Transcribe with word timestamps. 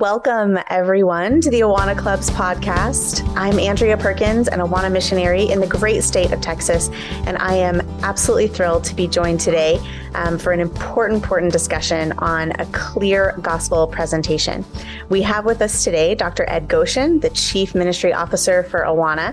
Welcome, 0.00 0.58
everyone, 0.70 1.40
to 1.40 1.50
the 1.50 1.60
Awana 1.60 1.96
Clubs 1.96 2.28
podcast. 2.28 3.24
I'm 3.36 3.60
Andrea 3.60 3.96
Perkins, 3.96 4.48
an 4.48 4.58
Awana 4.58 4.90
missionary 4.90 5.48
in 5.48 5.60
the 5.60 5.68
great 5.68 6.02
state 6.02 6.32
of 6.32 6.40
Texas, 6.40 6.90
and 7.26 7.38
I 7.38 7.54
am 7.54 7.80
absolutely 8.02 8.48
thrilled 8.48 8.82
to 8.86 8.94
be 8.96 9.06
joined 9.06 9.38
today 9.38 9.78
um, 10.16 10.36
for 10.36 10.50
an 10.50 10.58
important, 10.58 11.22
important 11.22 11.52
discussion 11.52 12.10
on 12.18 12.50
a 12.60 12.66
clear 12.72 13.38
gospel 13.40 13.86
presentation. 13.86 14.64
We 15.10 15.22
have 15.22 15.44
with 15.44 15.62
us 15.62 15.84
today 15.84 16.16
Dr. 16.16 16.44
Ed 16.48 16.66
Gossien, 16.66 17.20
the 17.20 17.30
Chief 17.30 17.72
Ministry 17.72 18.12
Officer 18.12 18.64
for 18.64 18.80
Awana, 18.80 19.32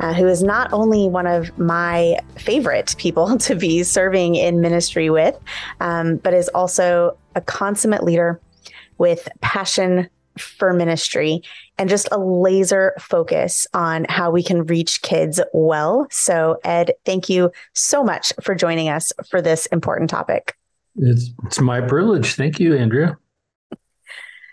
uh, 0.00 0.12
who 0.12 0.26
is 0.26 0.42
not 0.42 0.72
only 0.72 1.08
one 1.08 1.28
of 1.28 1.56
my 1.56 2.18
favorite 2.34 2.96
people 2.98 3.38
to 3.46 3.54
be 3.54 3.84
serving 3.84 4.34
in 4.34 4.60
ministry 4.60 5.08
with, 5.08 5.38
um, 5.78 6.16
but 6.16 6.34
is 6.34 6.48
also 6.48 7.16
a 7.36 7.40
consummate 7.40 8.02
leader 8.02 8.40
with 9.00 9.28
passion 9.40 10.08
for 10.38 10.72
ministry 10.72 11.42
and 11.78 11.88
just 11.88 12.06
a 12.12 12.18
laser 12.18 12.94
focus 13.00 13.66
on 13.74 14.04
how 14.08 14.30
we 14.30 14.42
can 14.42 14.64
reach 14.66 15.02
kids 15.02 15.40
well. 15.52 16.06
So, 16.10 16.58
Ed, 16.64 16.92
thank 17.04 17.28
you 17.28 17.50
so 17.74 18.04
much 18.04 18.32
for 18.42 18.54
joining 18.54 18.88
us 18.88 19.12
for 19.28 19.42
this 19.42 19.66
important 19.66 20.10
topic. 20.10 20.54
It's, 20.96 21.30
it's 21.46 21.60
my 21.60 21.80
privilege. 21.80 22.34
Thank 22.34 22.60
you, 22.60 22.76
Andrea. 22.76 23.16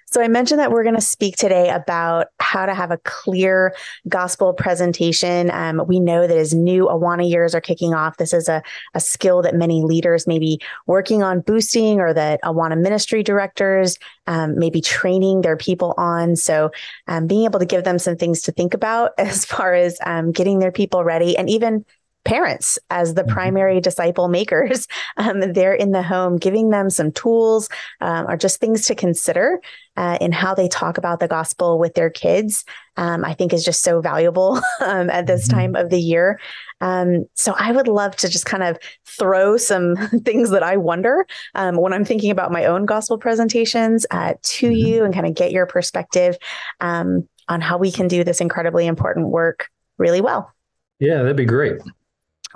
So 0.09 0.21
I 0.21 0.29
mentioned 0.29 0.61
that 0.61 0.71
we're 0.71 0.84
going 0.84 0.95
to 0.95 1.02
speak 1.02 1.35
today 1.35 1.70
about 1.70 2.27
how 2.39 2.66
to 2.66 2.73
have 2.73 2.91
a 2.91 2.97
clear 2.99 3.75
gospel 4.07 4.53
presentation. 4.53 5.52
Um, 5.52 5.83
we 5.85 5.99
know 5.99 6.27
that 6.27 6.38
as 6.38 6.53
new 6.53 6.85
Awana 6.85 7.30
years 7.30 7.53
are 7.53 7.59
kicking 7.59 7.93
off, 7.93 8.16
this 8.16 8.31
is 8.31 8.47
a, 8.47 8.63
a 8.93 9.02
skill 9.02 9.41
that 9.41 9.53
many 9.53 9.83
leaders 9.83 10.25
may 10.25 10.39
be 10.39 10.61
working 10.85 11.23
on 11.23 11.41
boosting 11.41 11.99
or 11.99 12.13
that 12.13 12.41
Awana 12.43 12.80
ministry 12.80 13.22
directors 13.22 14.00
um, 14.28 14.58
may 14.58 14.69
be 14.69 14.80
training 14.80 15.41
their 15.41 15.58
people 15.58 15.94
on. 15.97 16.38
So 16.38 16.72
um, 17.09 17.28
being 17.28 17.44
able 17.44 17.59
to 17.59 17.66
give 17.66 17.83
them 17.83 18.00
some 18.00 18.16
things 18.16 18.41
to 18.44 18.53
think 18.53 18.73
about 18.73 19.11
as 19.17 19.44
far 19.44 19.73
as 19.73 19.97
um, 20.05 20.31
getting 20.31 20.59
their 20.59 20.72
people 20.72 21.03
ready 21.03 21.35
and 21.35 21.50
even 21.50 21.83
parents 22.28 22.78
as 22.89 23.14
the 23.14 23.23
mm-hmm. 23.23 23.31
primary 23.31 23.81
disciple 23.81 24.28
makers. 24.28 24.88
Um, 25.20 25.53
they're 25.53 25.73
in 25.73 25.92
the 25.92 26.03
home, 26.03 26.38
giving 26.38 26.69
them 26.69 26.92
some 26.92 27.11
tools 27.11 27.69
um, 28.02 28.28
or 28.30 28.38
just 28.38 28.59
things 28.59 28.86
to 28.86 28.94
consider 28.94 29.59
uh, 29.95 30.17
in 30.22 30.31
how 30.31 30.53
they 30.53 30.67
talk 30.67 31.00
about 31.00 31.19
the 31.19 31.28
gospel 31.28 31.80
with 31.80 31.95
their 31.95 32.11
kids. 32.11 32.64
Um, 32.97 33.25
I 33.25 33.34
think 33.34 33.52
is 33.52 33.66
just 33.66 33.81
so 33.84 34.00
valuable 34.00 34.61
um, 34.80 35.09
at 35.09 35.25
this 35.25 35.47
mm-hmm. 35.47 35.58
time 35.58 35.75
of 35.75 35.89
the 35.89 36.00
year. 36.00 36.39
Um, 36.81 37.25
so 37.34 37.56
I 37.58 37.72
would 37.72 37.88
love 37.88 38.16
to 38.17 38.30
just 38.30 38.45
kind 38.45 38.62
of 38.62 38.78
throw 39.06 39.58
some 39.58 39.95
things 40.23 40.52
that 40.52 40.62
I 40.62 40.78
wonder 40.78 41.25
um, 41.56 41.78
when 41.78 41.94
I'm 41.94 42.06
thinking 42.06 42.30
about 42.30 42.52
my 42.52 42.66
own 42.66 42.86
gospel 42.86 43.17
presentations 43.17 44.06
uh, 44.12 44.34
to 44.41 44.67
mm-hmm. 44.67 44.75
you 44.75 45.03
and 45.03 45.14
kind 45.14 45.25
of 45.25 45.34
get 45.34 45.52
your 45.52 45.66
perspective 45.66 46.38
on 46.80 47.28
how 47.62 47.78
we 47.78 47.91
can 47.91 48.08
do 48.08 48.23
this 48.23 48.41
incredibly 48.41 48.86
important 48.86 49.30
work 49.30 49.69
really 49.97 50.22
well. 50.22 50.53
Yeah, 51.00 51.17
that'd 51.17 51.38
be 51.38 51.45
great. 51.45 51.78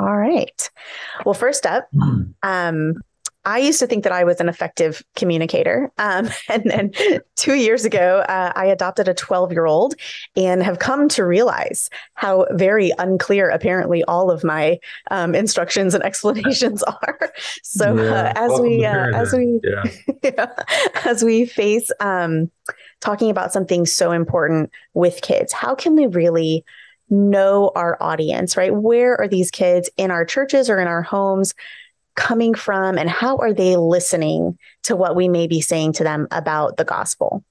All 0.02 0.18
right. 0.18 0.70
Well, 1.26 1.36
first 1.36 1.66
up, 1.66 1.88
hmm. 1.94 2.24
um, 2.42 2.96
I 3.44 3.58
used 3.58 3.80
to 3.80 3.88
think 3.88 4.04
that 4.04 4.14
I 4.14 4.24
was 4.24 4.40
an 4.40 4.50
effective 4.50 5.04
communicator. 5.16 5.92
Um, 5.98 6.30
and 6.50 6.64
then 6.66 6.92
two 7.36 7.56
years 7.56 7.86
ago, 7.86 8.24
uh, 8.28 8.52
I 8.56 8.66
adopted 8.66 9.08
a 9.08 9.14
12 9.14 9.52
year 9.52 9.66
old 9.66 9.96
and 10.36 10.64
have 10.64 10.80
come 10.80 11.08
to 11.10 11.26
realize 11.26 11.90
how 12.16 12.46
very 12.52 12.92
unclear, 12.98 13.50
apparently, 13.50 14.04
all 14.06 14.32
of 14.32 14.44
my 14.44 14.80
um, 15.10 15.36
instructions 15.36 15.94
and 15.94 16.04
explanations 16.12 16.84
are. 16.84 17.32
So 17.64 17.98
uh, 17.98 18.02
yeah. 18.02 18.12
uh, 18.12 18.34
as, 18.36 18.60
we, 18.60 18.86
uh, 18.86 19.08
as 19.16 19.34
we, 19.34 19.60
yeah. 20.24 20.52
as 21.06 21.24
we 21.24 21.46
face 21.46 21.92
um, 22.00 22.50
talking 23.02 23.30
about 23.30 23.54
something 23.54 23.86
so 23.86 24.12
important 24.12 24.72
with 24.94 25.22
kids, 25.22 25.54
how 25.54 25.76
can 25.76 25.96
we 25.96 26.08
really 26.08 26.64
know 27.12 27.72
our 27.76 27.98
audience, 28.02 28.58
right? 28.58 28.74
Where 28.74 29.20
are 29.20 29.28
these 29.28 29.52
kids 29.52 29.90
in 29.98 30.10
our 30.10 30.26
churches 30.26 30.70
or 30.70 30.80
in 30.80 30.88
our 30.88 31.02
homes 31.04 31.54
coming 32.16 32.54
from, 32.54 32.98
and 32.98 33.10
how 33.10 33.38
are 33.38 33.54
they 33.54 33.76
listening 33.76 34.58
to 34.84 34.96
what 34.96 35.16
we 35.16 35.28
may 35.28 35.48
be 35.48 35.62
saying 35.62 35.94
to 35.94 36.04
them 36.04 36.28
about 36.32 36.78
the 36.78 36.86
gospel? 36.86 37.44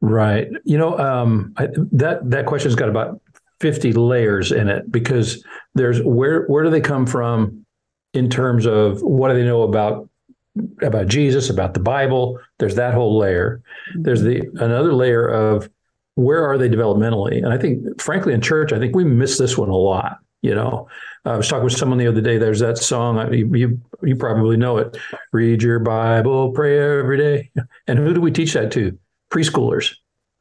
Right. 0.00 0.48
You 0.64 0.76
know, 0.76 0.98
um, 0.98 1.54
I, 1.56 1.68
that 1.92 2.28
that 2.30 2.46
question's 2.46 2.74
got 2.74 2.88
about 2.88 3.20
fifty 3.60 3.92
layers 3.92 4.52
in 4.52 4.68
it 4.68 4.90
because 4.90 5.44
there's 5.74 6.02
where 6.02 6.44
where 6.46 6.64
do 6.64 6.70
they 6.70 6.80
come 6.80 7.06
from 7.06 7.64
in 8.12 8.28
terms 8.28 8.66
of 8.66 9.00
what 9.02 9.28
do 9.28 9.34
they 9.34 9.44
know 9.44 9.62
about 9.62 10.08
about 10.82 11.08
Jesus, 11.08 11.50
about 11.50 11.74
the 11.74 11.80
Bible? 11.80 12.38
There's 12.58 12.74
that 12.74 12.94
whole 12.94 13.18
layer. 13.18 13.62
There's 13.94 14.22
the 14.22 14.42
another 14.56 14.92
layer 14.92 15.26
of 15.26 15.70
where 16.14 16.44
are 16.44 16.58
they 16.58 16.68
developmentally? 16.68 17.38
And 17.38 17.52
I 17.52 17.58
think, 17.58 18.00
frankly, 18.00 18.32
in 18.34 18.40
church, 18.40 18.72
I 18.72 18.78
think 18.78 18.94
we 18.94 19.04
miss 19.04 19.38
this 19.38 19.58
one 19.58 19.68
a 19.68 19.76
lot. 19.76 20.18
You 20.42 20.54
know, 20.54 20.88
I 21.24 21.36
was 21.36 21.48
talking 21.48 21.64
with 21.64 21.76
someone 21.76 21.98
the 21.98 22.06
other 22.06 22.20
day. 22.20 22.36
There's 22.36 22.60
that 22.60 22.76
song 22.76 23.32
you, 23.32 23.80
you, 24.02 24.16
probably 24.16 24.58
know 24.58 24.76
it. 24.76 24.96
Read 25.32 25.62
your 25.62 25.78
Bible, 25.78 26.52
pray 26.52 26.78
every 26.78 27.16
day. 27.16 27.50
And 27.86 27.98
who 27.98 28.12
do 28.12 28.20
we 28.20 28.30
teach 28.30 28.52
that 28.52 28.70
to? 28.72 28.98
Preschoolers 29.30 29.94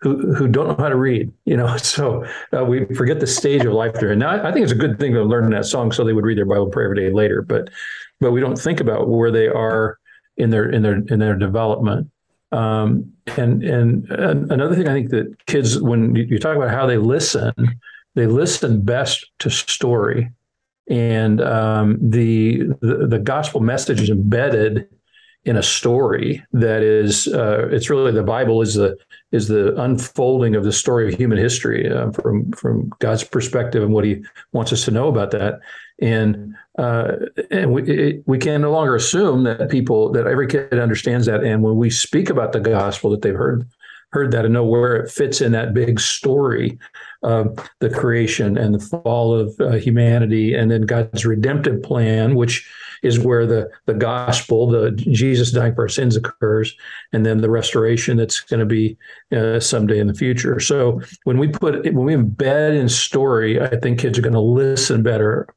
who 0.03 0.33
who 0.35 0.47
don't 0.47 0.67
know 0.67 0.83
how 0.83 0.89
to 0.89 0.95
read. 0.95 1.31
You 1.45 1.57
know, 1.57 1.75
so 1.77 2.25
uh, 2.55 2.63
we 2.65 2.85
forget 2.93 3.19
the 3.19 3.27
stage 3.27 3.65
of 3.65 3.73
life 3.73 3.93
they're 3.93 4.11
in. 4.11 4.19
Now, 4.19 4.31
I, 4.31 4.49
I 4.49 4.51
think 4.51 4.63
it's 4.63 4.71
a 4.71 4.75
good 4.75 4.99
thing 4.99 5.13
to 5.13 5.23
learn 5.23 5.49
that 5.51 5.65
song 5.65 5.91
so 5.91 6.03
they 6.03 6.13
would 6.13 6.25
read 6.25 6.37
their 6.37 6.45
Bible, 6.45 6.67
pray 6.67 6.83
every 6.83 6.97
day 6.97 7.11
later. 7.11 7.41
But 7.41 7.69
but 8.19 8.31
we 8.31 8.41
don't 8.41 8.57
think 8.57 8.79
about 8.79 9.09
where 9.09 9.31
they 9.31 9.47
are 9.47 9.97
in 10.37 10.49
their 10.49 10.69
in 10.69 10.83
their 10.83 11.01
in 11.07 11.19
their 11.19 11.35
development. 11.35 12.09
Um, 12.53 13.11
and 13.35 13.63
and 13.63 14.09
another 14.11 14.75
thing 14.75 14.87
I 14.87 14.93
think 14.93 15.09
that 15.09 15.45
kids, 15.47 15.81
when 15.81 16.15
you 16.15 16.37
talk 16.37 16.55
about 16.55 16.69
how 16.69 16.85
they 16.85 16.97
listen, 16.97 17.53
they 18.13 18.27
listen 18.27 18.81
best 18.81 19.25
to 19.39 19.49
story, 19.49 20.31
and 20.87 21.41
um, 21.41 21.97
the, 21.99 22.63
the, 22.81 23.07
the 23.07 23.19
gospel 23.19 23.59
message 23.59 24.01
is 24.01 24.09
embedded 24.09 24.87
in 25.45 25.57
a 25.57 25.63
story 25.63 26.45
that 26.53 26.83
is 26.83 27.27
uh, 27.27 27.67
it's 27.71 27.89
really 27.89 28.11
the 28.11 28.23
Bible 28.23 28.61
is 28.61 28.75
the 28.75 28.97
is 29.31 29.47
the 29.47 29.75
unfolding 29.81 30.55
of 30.55 30.63
the 30.63 30.71
story 30.71 31.11
of 31.11 31.19
human 31.19 31.39
history 31.39 31.91
uh, 31.91 32.11
from 32.11 32.51
from 32.51 32.91
God's 32.99 33.23
perspective 33.23 33.81
and 33.81 33.91
what 33.91 34.05
He 34.05 34.23
wants 34.51 34.71
us 34.71 34.85
to 34.85 34.91
know 34.91 35.07
about 35.07 35.31
that. 35.31 35.59
And 35.99 36.55
uh, 36.77 37.13
and 37.51 37.71
we 37.71 37.83
it, 37.83 38.23
we 38.25 38.37
can 38.37 38.61
no 38.61 38.71
longer 38.71 38.95
assume 38.95 39.43
that 39.43 39.69
people 39.69 40.11
that 40.11 40.25
every 40.25 40.47
kid 40.47 40.79
understands 40.79 41.27
that. 41.27 41.43
And 41.43 41.61
when 41.61 41.77
we 41.77 41.89
speak 41.89 42.29
about 42.29 42.51
the 42.51 42.59
gospel, 42.59 43.11
that 43.11 43.21
they've 43.21 43.35
heard 43.35 43.67
heard 44.11 44.31
that 44.31 44.45
and 44.45 44.53
know 44.53 44.63
where 44.63 44.95
it 44.95 45.11
fits 45.11 45.41
in 45.41 45.51
that 45.51 45.73
big 45.73 45.99
story 45.99 46.77
of 47.23 47.57
the 47.79 47.89
creation 47.89 48.57
and 48.57 48.73
the 48.73 48.79
fall 48.79 49.33
of 49.33 49.55
uh, 49.59 49.71
humanity, 49.71 50.53
and 50.53 50.69
then 50.69 50.83
God's 50.83 51.25
redemptive 51.25 51.81
plan, 51.81 52.35
which 52.35 52.69
is 53.03 53.19
where 53.19 53.45
the 53.45 53.69
the 53.85 53.93
gospel, 53.93 54.67
the 54.67 54.91
Jesus 54.91 55.51
dying 55.51 55.75
for 55.75 55.83
our 55.83 55.89
sins 55.89 56.15
occurs, 56.15 56.75
and 57.11 57.23
then 57.23 57.41
the 57.41 57.49
restoration 57.51 58.17
that's 58.17 58.39
going 58.39 58.59
to 58.59 58.65
be 58.65 58.97
uh, 59.31 59.59
someday 59.59 59.99
in 59.99 60.07
the 60.07 60.13
future. 60.15 60.59
So 60.59 61.01
when 61.25 61.37
we 61.37 61.49
put 61.49 61.83
when 61.83 62.05
we 62.05 62.15
embed 62.15 62.79
in 62.79 62.89
story, 62.89 63.61
I 63.61 63.79
think 63.79 63.99
kids 63.99 64.17
are 64.17 64.23
going 64.23 64.33
to 64.33 64.39
listen 64.39 65.03
better 65.03 65.47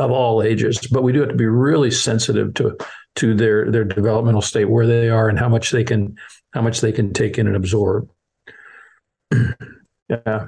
of 0.00 0.10
all 0.10 0.42
ages, 0.42 0.78
but 0.90 1.02
we 1.02 1.12
do 1.12 1.20
have 1.20 1.28
to 1.28 1.36
be 1.36 1.46
really 1.46 1.90
sensitive 1.90 2.54
to 2.54 2.76
to 3.16 3.34
their 3.34 3.70
their 3.70 3.84
developmental 3.84 4.42
state, 4.42 4.64
where 4.64 4.86
they 4.86 5.08
are, 5.08 5.28
and 5.28 5.38
how 5.38 5.48
much 5.48 5.70
they 5.70 5.84
can 5.84 6.16
how 6.52 6.62
much 6.62 6.80
they 6.80 6.92
can 6.92 7.12
take 7.12 7.38
in 7.38 7.46
and 7.46 7.54
absorb. 7.54 8.08
yeah, 10.08 10.46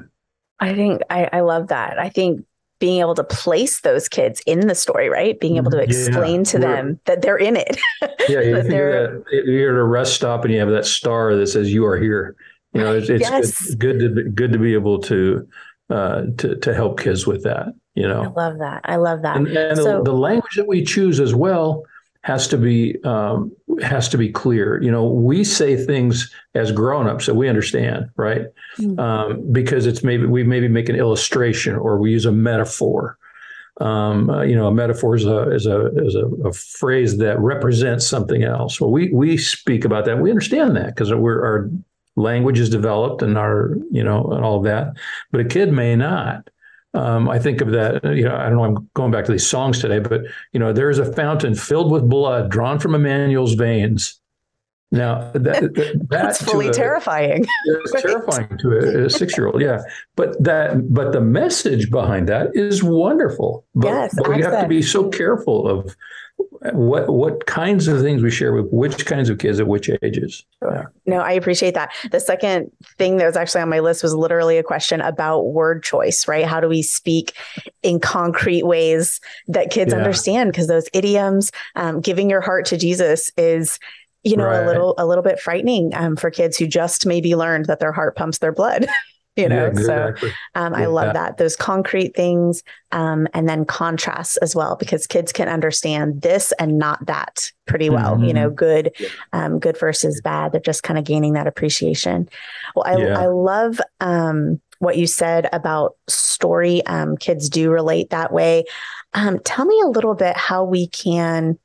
I 0.58 0.74
think 0.74 1.02
I, 1.10 1.28
I 1.32 1.40
love 1.40 1.68
that. 1.68 1.98
I 1.98 2.08
think 2.08 2.44
being 2.80 3.00
able 3.00 3.14
to 3.14 3.24
place 3.24 3.82
those 3.82 4.08
kids 4.08 4.42
in 4.46 4.66
the 4.66 4.74
story, 4.74 5.08
right? 5.08 5.38
Being 5.38 5.56
able 5.56 5.70
to 5.70 5.78
explain 5.78 6.40
yeah, 6.40 6.44
to 6.44 6.58
them 6.58 7.00
that 7.04 7.22
they're 7.22 7.36
in 7.36 7.56
it. 7.56 7.76
yeah, 8.02 8.08
if 8.40 8.66
you're, 8.66 9.22
you're 9.30 9.74
at 9.74 9.80
a 9.80 9.84
rest 9.84 10.14
stop 10.14 10.44
and 10.44 10.52
you 10.52 10.58
have 10.60 10.70
that 10.70 10.86
star 10.86 11.36
that 11.36 11.46
says 11.48 11.72
"You 11.72 11.84
are 11.86 11.98
here." 11.98 12.36
You 12.72 12.80
know, 12.80 12.94
it's, 12.94 13.10
it's 13.10 13.20
yes. 13.20 13.74
good, 13.74 13.98
good 13.98 14.16
to 14.16 14.22
good 14.30 14.52
to 14.52 14.58
be 14.58 14.72
able 14.72 14.98
to 15.02 15.46
uh, 15.90 16.22
to 16.38 16.56
to 16.56 16.74
help 16.74 16.98
kids 16.98 17.26
with 17.26 17.42
that. 17.44 17.66
You 17.94 18.08
know, 18.08 18.22
I 18.22 18.26
love 18.28 18.58
that. 18.58 18.80
I 18.84 18.96
love 18.96 19.22
that. 19.22 19.36
And, 19.36 19.48
and 19.48 19.76
so, 19.76 19.98
the, 19.98 20.04
the, 20.04 20.12
language 20.14 20.54
that 20.56 20.66
we 20.66 20.82
choose 20.82 21.20
as 21.20 21.34
well 21.34 21.84
has 22.22 22.48
to 22.48 22.56
be 22.56 23.02
um, 23.04 23.52
has 23.82 24.08
to 24.10 24.18
be 24.18 24.30
clear. 24.30 24.80
You 24.82 24.90
know, 24.90 25.06
we 25.06 25.44
say 25.44 25.76
things 25.76 26.32
as 26.54 26.72
grown-ups 26.72 27.26
that 27.26 27.34
we 27.34 27.48
understand, 27.48 28.08
right? 28.16 28.46
Mm-hmm. 28.78 28.98
Um, 28.98 29.52
because 29.52 29.86
it's 29.86 30.02
maybe 30.02 30.26
we 30.26 30.42
maybe 30.42 30.68
make 30.68 30.88
an 30.88 30.96
illustration 30.96 31.74
or 31.74 31.98
we 31.98 32.12
use 32.12 32.24
a 32.24 32.32
metaphor. 32.32 33.18
Um, 33.80 34.30
uh, 34.30 34.42
you 34.42 34.54
know, 34.54 34.68
a 34.68 34.72
metaphor 34.72 35.16
is 35.16 35.26
a 35.26 35.50
is 35.50 35.66
a 35.66 35.86
is 35.96 36.14
a, 36.14 36.26
a, 36.46 36.52
phrase 36.52 37.18
that 37.18 37.38
represents 37.40 38.06
something 38.06 38.42
else. 38.42 38.80
Well, 38.80 38.90
we 38.90 39.10
we 39.12 39.36
speak 39.36 39.84
about 39.84 40.04
that. 40.04 40.18
We 40.18 40.30
understand 40.30 40.76
that 40.76 40.88
because 40.88 41.12
we're 41.12 41.44
our 41.44 41.70
language 42.14 42.58
is 42.58 42.68
developed 42.68 43.22
and 43.22 43.38
our 43.38 43.76
you 43.90 44.04
know 44.04 44.24
and 44.30 44.44
all 44.44 44.58
of 44.58 44.64
that. 44.64 44.94
But 45.30 45.40
a 45.40 45.44
kid 45.44 45.72
may 45.72 45.96
not. 45.96 46.48
Um, 46.94 47.28
I 47.28 47.38
think 47.38 47.60
of 47.60 47.70
that, 47.70 48.04
you 48.04 48.24
know, 48.24 48.36
I 48.36 48.50
don't 48.50 48.56
know, 48.56 48.64
I'm 48.64 48.90
going 48.94 49.10
back 49.10 49.24
to 49.24 49.32
these 49.32 49.46
songs 49.46 49.80
today, 49.80 49.98
but, 49.98 50.22
you 50.52 50.60
know, 50.60 50.72
there 50.72 50.90
is 50.90 50.98
a 50.98 51.10
fountain 51.10 51.54
filled 51.54 51.90
with 51.90 52.08
blood 52.08 52.50
drawn 52.50 52.78
from 52.78 52.94
Emmanuel's 52.94 53.54
veins. 53.54 54.20
Now 54.90 55.30
that, 55.32 55.42
that 55.42 56.06
that's 56.10 56.42
fully 56.42 56.68
a, 56.68 56.72
terrifying. 56.72 57.46
It's 57.64 57.94
right? 57.94 58.02
terrifying 58.02 58.58
to 58.58 58.72
a, 58.72 59.06
a 59.06 59.10
six-year-old. 59.10 59.62
Yeah, 59.62 59.80
but 60.16 60.40
that 60.44 60.92
but 60.92 61.12
the 61.12 61.20
message 61.22 61.90
behind 61.90 62.28
that 62.28 62.54
is 62.54 62.82
wonderful. 62.82 63.64
But, 63.74 63.88
yes, 63.88 64.14
but 64.14 64.28
we 64.28 64.42
have 64.42 64.60
to 64.60 64.68
be 64.68 64.82
so 64.82 65.08
careful 65.08 65.66
of 65.66 65.96
what 66.70 67.08
what 67.08 67.46
kinds 67.46 67.88
of 67.88 68.00
things 68.00 68.22
we 68.22 68.30
share 68.30 68.52
with 68.52 68.70
which 68.70 69.04
kinds 69.04 69.28
of 69.28 69.38
kids 69.38 69.58
at 69.58 69.66
which 69.66 69.90
ages. 70.02 70.44
No, 71.06 71.18
I 71.18 71.32
appreciate 71.32 71.74
that. 71.74 71.92
The 72.10 72.20
second 72.20 72.70
thing 72.98 73.16
that 73.16 73.26
was 73.26 73.36
actually 73.36 73.62
on 73.62 73.68
my 73.68 73.80
list 73.80 74.02
was 74.02 74.14
literally 74.14 74.58
a 74.58 74.62
question 74.62 75.00
about 75.00 75.46
word 75.46 75.82
choice, 75.82 76.28
right? 76.28 76.44
How 76.44 76.60
do 76.60 76.68
we 76.68 76.82
speak 76.82 77.36
in 77.82 77.98
concrete 77.98 78.64
ways 78.64 79.20
that 79.48 79.70
kids 79.70 79.92
yeah. 79.92 79.98
understand? 79.98 80.52
Because 80.52 80.68
those 80.68 80.88
idioms, 80.92 81.50
um, 81.74 82.00
giving 82.00 82.30
your 82.30 82.40
heart 82.40 82.66
to 82.66 82.76
Jesus 82.76 83.30
is 83.36 83.78
you 84.22 84.36
know 84.36 84.44
right. 84.44 84.62
a 84.62 84.66
little 84.66 84.94
a 84.98 85.06
little 85.06 85.24
bit 85.24 85.40
frightening 85.40 85.92
um, 85.94 86.14
for 86.14 86.30
kids 86.30 86.56
who 86.56 86.66
just 86.66 87.06
maybe 87.06 87.34
learned 87.34 87.66
that 87.66 87.80
their 87.80 87.92
heart 87.92 88.14
pumps 88.14 88.38
their 88.38 88.52
blood 88.52 88.86
you 89.36 89.48
know 89.48 89.64
yeah, 89.64 89.66
exactly. 89.68 90.30
so 90.30 90.34
um, 90.54 90.74
i 90.74 90.86
love 90.86 91.14
that 91.14 91.38
those 91.38 91.56
concrete 91.56 92.14
things 92.14 92.62
um, 92.92 93.26
and 93.32 93.48
then 93.48 93.64
contrasts 93.64 94.36
as 94.38 94.54
well 94.54 94.76
because 94.76 95.06
kids 95.06 95.32
can 95.32 95.48
understand 95.48 96.20
this 96.20 96.52
and 96.58 96.78
not 96.78 97.04
that 97.06 97.50
pretty 97.66 97.88
well 97.88 98.16
mm-hmm. 98.16 98.24
you 98.24 98.34
know 98.34 98.50
good 98.50 98.94
um, 99.32 99.58
good 99.58 99.78
versus 99.78 100.20
bad 100.20 100.52
they're 100.52 100.60
just 100.60 100.82
kind 100.82 100.98
of 100.98 101.04
gaining 101.04 101.32
that 101.32 101.46
appreciation 101.46 102.28
well 102.74 102.84
i, 102.86 102.96
yeah. 102.96 103.18
I 103.18 103.26
love 103.26 103.80
um, 104.00 104.60
what 104.78 104.98
you 104.98 105.06
said 105.06 105.48
about 105.52 105.96
story 106.08 106.84
um, 106.86 107.16
kids 107.16 107.48
do 107.48 107.70
relate 107.70 108.10
that 108.10 108.32
way 108.32 108.64
um, 109.14 109.38
tell 109.44 109.64
me 109.64 109.80
a 109.82 109.88
little 109.88 110.14
bit 110.14 110.36
how 110.36 110.64
we 110.64 110.88
can 110.88 111.58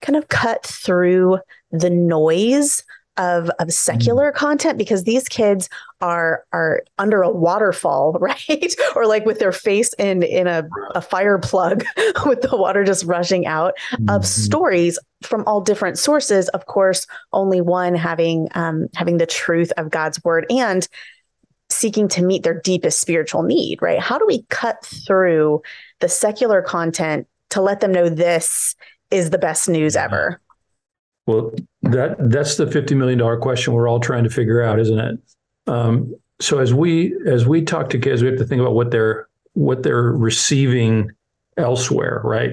kind 0.00 0.16
of 0.16 0.28
cut 0.28 0.64
through 0.66 1.38
the 1.70 1.90
noise 1.90 2.84
of 3.16 3.50
of 3.58 3.72
secular 3.72 4.32
mm. 4.32 4.34
content 4.34 4.78
because 4.78 5.04
these 5.04 5.28
kids 5.28 5.68
are 6.00 6.44
are 6.52 6.82
under 6.98 7.22
a 7.22 7.30
waterfall 7.30 8.12
right? 8.20 8.74
Or 8.96 9.06
like 9.06 9.26
with 9.26 9.38
their 9.38 9.52
face 9.52 9.92
in 9.94 10.22
in 10.22 10.46
a, 10.46 10.64
a 10.94 11.02
fire 11.02 11.38
plug 11.38 11.84
with 12.26 12.42
the 12.42 12.56
water 12.56 12.84
just 12.84 13.04
rushing 13.04 13.46
out 13.46 13.74
mm-hmm. 13.92 14.10
of 14.10 14.26
stories 14.26 14.98
from 15.22 15.44
all 15.46 15.60
different 15.60 15.98
sources. 15.98 16.48
Of 16.50 16.66
course 16.66 17.06
only 17.32 17.60
one 17.60 17.94
having 17.94 18.48
um 18.54 18.88
having 18.94 19.18
the 19.18 19.26
truth 19.26 19.72
of 19.76 19.90
God's 19.90 20.22
word 20.24 20.46
and 20.50 20.86
seeking 21.70 22.06
to 22.06 22.22
meet 22.22 22.42
their 22.42 22.60
deepest 22.60 23.00
spiritual 23.00 23.42
need 23.42 23.80
right? 23.82 24.00
How 24.00 24.18
do 24.18 24.26
we 24.26 24.44
cut 24.48 24.84
through 24.84 25.62
the 26.00 26.08
secular 26.08 26.62
content 26.62 27.26
to 27.50 27.60
let 27.60 27.80
them 27.80 27.92
know 27.92 28.08
this 28.08 28.74
is 29.10 29.28
the 29.28 29.38
best 29.38 29.68
news 29.68 29.94
ever 29.94 30.40
well, 31.26 31.52
that 31.82 32.16
that's 32.18 32.56
the 32.56 32.70
fifty 32.70 32.94
million 32.94 33.18
dollar 33.18 33.36
question 33.36 33.72
we're 33.72 33.88
all 33.88 34.00
trying 34.00 34.24
to 34.24 34.30
figure 34.30 34.62
out, 34.62 34.80
isn't 34.80 34.98
it? 34.98 35.18
Um, 35.66 36.14
so 36.40 36.58
as 36.58 36.74
we 36.74 37.16
as 37.26 37.46
we 37.46 37.62
talk 37.62 37.90
to 37.90 37.98
kids, 37.98 38.22
we 38.22 38.28
have 38.28 38.38
to 38.38 38.44
think 38.44 38.60
about 38.60 38.74
what 38.74 38.90
they're 38.90 39.28
what 39.54 39.82
they're 39.82 40.12
receiving 40.12 41.10
elsewhere, 41.56 42.20
right? 42.24 42.52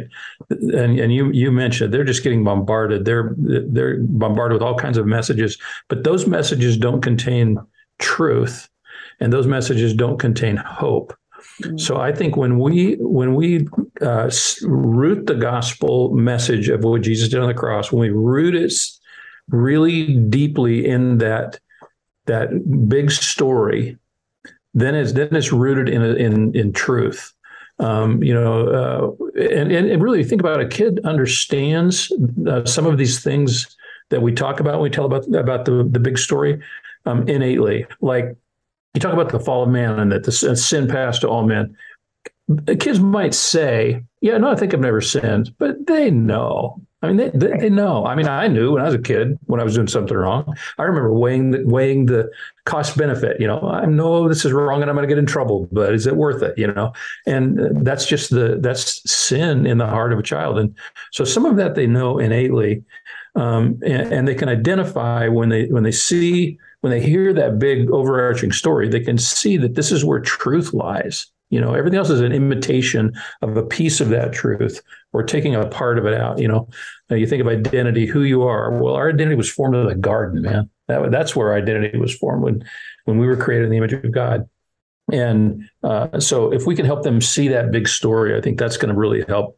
And 0.49 0.99
and 0.99 1.13
you 1.13 1.31
you 1.31 1.51
mentioned 1.51 1.93
they're 1.93 2.03
just 2.03 2.23
getting 2.23 2.43
bombarded. 2.43 3.05
They're 3.05 3.33
they're 3.37 3.99
bombarded 4.01 4.53
with 4.53 4.61
all 4.61 4.75
kinds 4.75 4.97
of 4.97 5.07
messages, 5.07 5.57
but 5.87 6.03
those 6.03 6.27
messages 6.27 6.77
don't 6.77 7.01
contain 7.01 7.57
truth, 7.97 8.69
and 9.19 9.33
those 9.33 9.47
messages 9.47 9.93
don't 9.93 10.19
contain 10.19 10.57
hope. 10.57 11.13
So 11.77 11.97
I 11.97 12.11
think 12.11 12.35
when 12.35 12.59
we 12.59 12.95
when 12.99 13.35
we 13.35 13.67
uh, 14.01 14.29
root 14.63 15.25
the 15.25 15.35
gospel 15.35 16.13
message 16.13 16.69
of 16.69 16.83
what 16.83 17.01
Jesus 17.01 17.29
did 17.29 17.39
on 17.39 17.47
the 17.47 17.53
cross, 17.53 17.91
when 17.91 18.01
we 18.01 18.09
root 18.09 18.55
it 18.55 18.73
really 19.49 20.15
deeply 20.15 20.85
in 20.87 21.17
that 21.19 21.59
that 22.25 22.49
big 22.87 23.11
story, 23.11 23.97
then 24.73 24.95
it's 24.95 25.13
then 25.13 25.35
it's 25.35 25.51
rooted 25.51 25.89
in 25.89 26.01
in 26.03 26.55
in 26.55 26.73
truth. 26.73 27.33
Um, 27.79 28.21
you 28.21 28.33
know, 28.33 28.67
uh, 28.67 29.41
and, 29.41 29.71
and 29.71 30.03
really 30.03 30.23
think 30.25 30.41
about 30.41 30.59
it, 30.59 30.65
a 30.65 30.69
kid 30.69 30.99
understands 31.05 32.11
uh, 32.45 32.65
some 32.65 32.85
of 32.85 32.97
these 32.97 33.23
things 33.23 33.77
that 34.09 34.21
we 34.21 34.33
talk 34.33 34.59
about 34.59 34.73
when 34.73 34.83
we 34.83 34.89
tell 34.89 35.05
about 35.05 35.33
about 35.33 35.65
the 35.65 35.87
the 35.89 35.99
big 35.99 36.17
story 36.17 36.61
um, 37.05 37.27
innately, 37.27 37.85
like 38.01 38.35
you 38.93 39.01
talk 39.01 39.13
about 39.13 39.29
the 39.29 39.39
fall 39.39 39.63
of 39.63 39.69
man 39.69 39.99
and 39.99 40.11
that 40.11 40.23
the 40.23 40.31
sin 40.31 40.87
passed 40.87 41.21
to 41.21 41.29
all 41.29 41.45
men. 41.45 41.75
Kids 42.79 42.99
might 42.99 43.35
say, 43.35 44.03
"Yeah, 44.21 44.37
no, 44.37 44.49
I 44.49 44.55
think 44.55 44.73
I've 44.73 44.79
never 44.79 45.01
sinned," 45.01 45.53
but 45.59 45.85
they 45.85 46.09
know. 46.09 46.81
I 47.01 47.07
mean, 47.07 47.17
they, 47.17 47.29
they, 47.29 47.57
they, 47.57 47.69
know. 47.69 48.05
I 48.05 48.13
mean, 48.13 48.27
I 48.27 48.47
knew 48.47 48.73
when 48.73 48.81
I 48.81 48.85
was 48.85 48.95
a 48.95 48.99
kid 48.99 49.39
when 49.45 49.61
I 49.61 49.63
was 49.63 49.75
doing 49.75 49.87
something 49.87 50.17
wrong. 50.17 50.53
I 50.77 50.83
remember 50.83 51.13
weighing 51.13 51.51
the, 51.51 51.65
weighing 51.65 52.07
the 52.07 52.29
cost 52.65 52.97
benefit. 52.97 53.39
You 53.39 53.47
know, 53.47 53.61
I 53.61 53.85
know 53.85 54.27
this 54.27 54.43
is 54.43 54.51
wrong 54.51 54.81
and 54.81 54.89
I'm 54.89 54.97
going 54.97 55.07
to 55.07 55.13
get 55.13 55.17
in 55.17 55.25
trouble, 55.25 55.69
but 55.71 55.93
is 55.93 56.05
it 56.07 56.17
worth 56.17 56.43
it? 56.43 56.57
You 56.57 56.67
know, 56.67 56.91
and 57.25 57.85
that's 57.85 58.05
just 58.05 58.31
the 58.31 58.57
that's 58.59 59.09
sin 59.09 59.65
in 59.65 59.77
the 59.77 59.87
heart 59.87 60.11
of 60.11 60.19
a 60.19 60.23
child, 60.23 60.59
and 60.59 60.75
so 61.11 61.23
some 61.23 61.45
of 61.45 61.55
that 61.55 61.75
they 61.75 61.87
know 61.87 62.19
innately, 62.19 62.83
um, 63.35 63.79
and, 63.85 64.11
and 64.11 64.27
they 64.27 64.35
can 64.35 64.49
identify 64.49 65.29
when 65.29 65.47
they 65.47 65.67
when 65.67 65.83
they 65.83 65.91
see 65.91 66.57
when 66.81 66.91
they 66.91 67.01
hear 67.01 67.33
that 67.33 67.59
big 67.59 67.89
overarching 67.91 68.51
story, 68.51 68.87
they 68.87 68.99
can 69.01 69.17
see 69.17 69.57
that 69.57 69.75
this 69.75 69.91
is 69.91 70.05
where 70.05 70.19
truth 70.19 70.73
lies. 70.73 71.27
You 71.49 71.59
know, 71.59 71.73
everything 71.73 71.97
else 71.97 72.11
is 72.11 72.21
an 72.21 72.31
imitation 72.31 73.11
of 73.41 73.57
a 73.57 73.63
piece 73.63 74.01
of 74.01 74.09
that 74.09 74.33
truth 74.33 74.81
or 75.13 75.23
taking 75.23 75.55
a 75.55 75.65
part 75.65 75.97
of 75.97 76.05
it 76.05 76.13
out. 76.13 76.39
You 76.39 76.47
know, 76.47 76.69
now 77.09 77.15
you 77.15 77.25
think 77.25 77.41
of 77.41 77.47
identity, 77.47 78.05
who 78.05 78.21
you 78.21 78.43
are. 78.43 78.79
Well, 78.79 78.93
our 78.93 79.09
identity 79.09 79.35
was 79.35 79.51
formed 79.51 79.75
in 79.75 79.87
the 79.87 79.95
garden, 79.95 80.43
man. 80.43 80.69
That, 80.87 81.11
that's 81.11 81.35
where 81.35 81.55
identity 81.55 81.97
was 81.97 82.15
formed 82.15 82.43
when, 82.43 82.63
when 83.05 83.17
we 83.17 83.25
were 83.25 83.35
created 83.35 83.65
in 83.65 83.71
the 83.71 83.77
image 83.77 83.93
of 83.93 84.11
God. 84.11 84.47
And 85.11 85.67
uh, 85.81 86.19
so, 86.19 86.53
if 86.53 86.67
we 86.67 86.75
can 86.75 86.85
help 86.85 87.01
them 87.01 87.19
see 87.19 87.47
that 87.47 87.71
big 87.71 87.87
story, 87.87 88.37
I 88.37 88.41
think 88.41 88.59
that's 88.59 88.77
going 88.77 88.93
to 88.93 88.99
really 88.99 89.23
help 89.27 89.57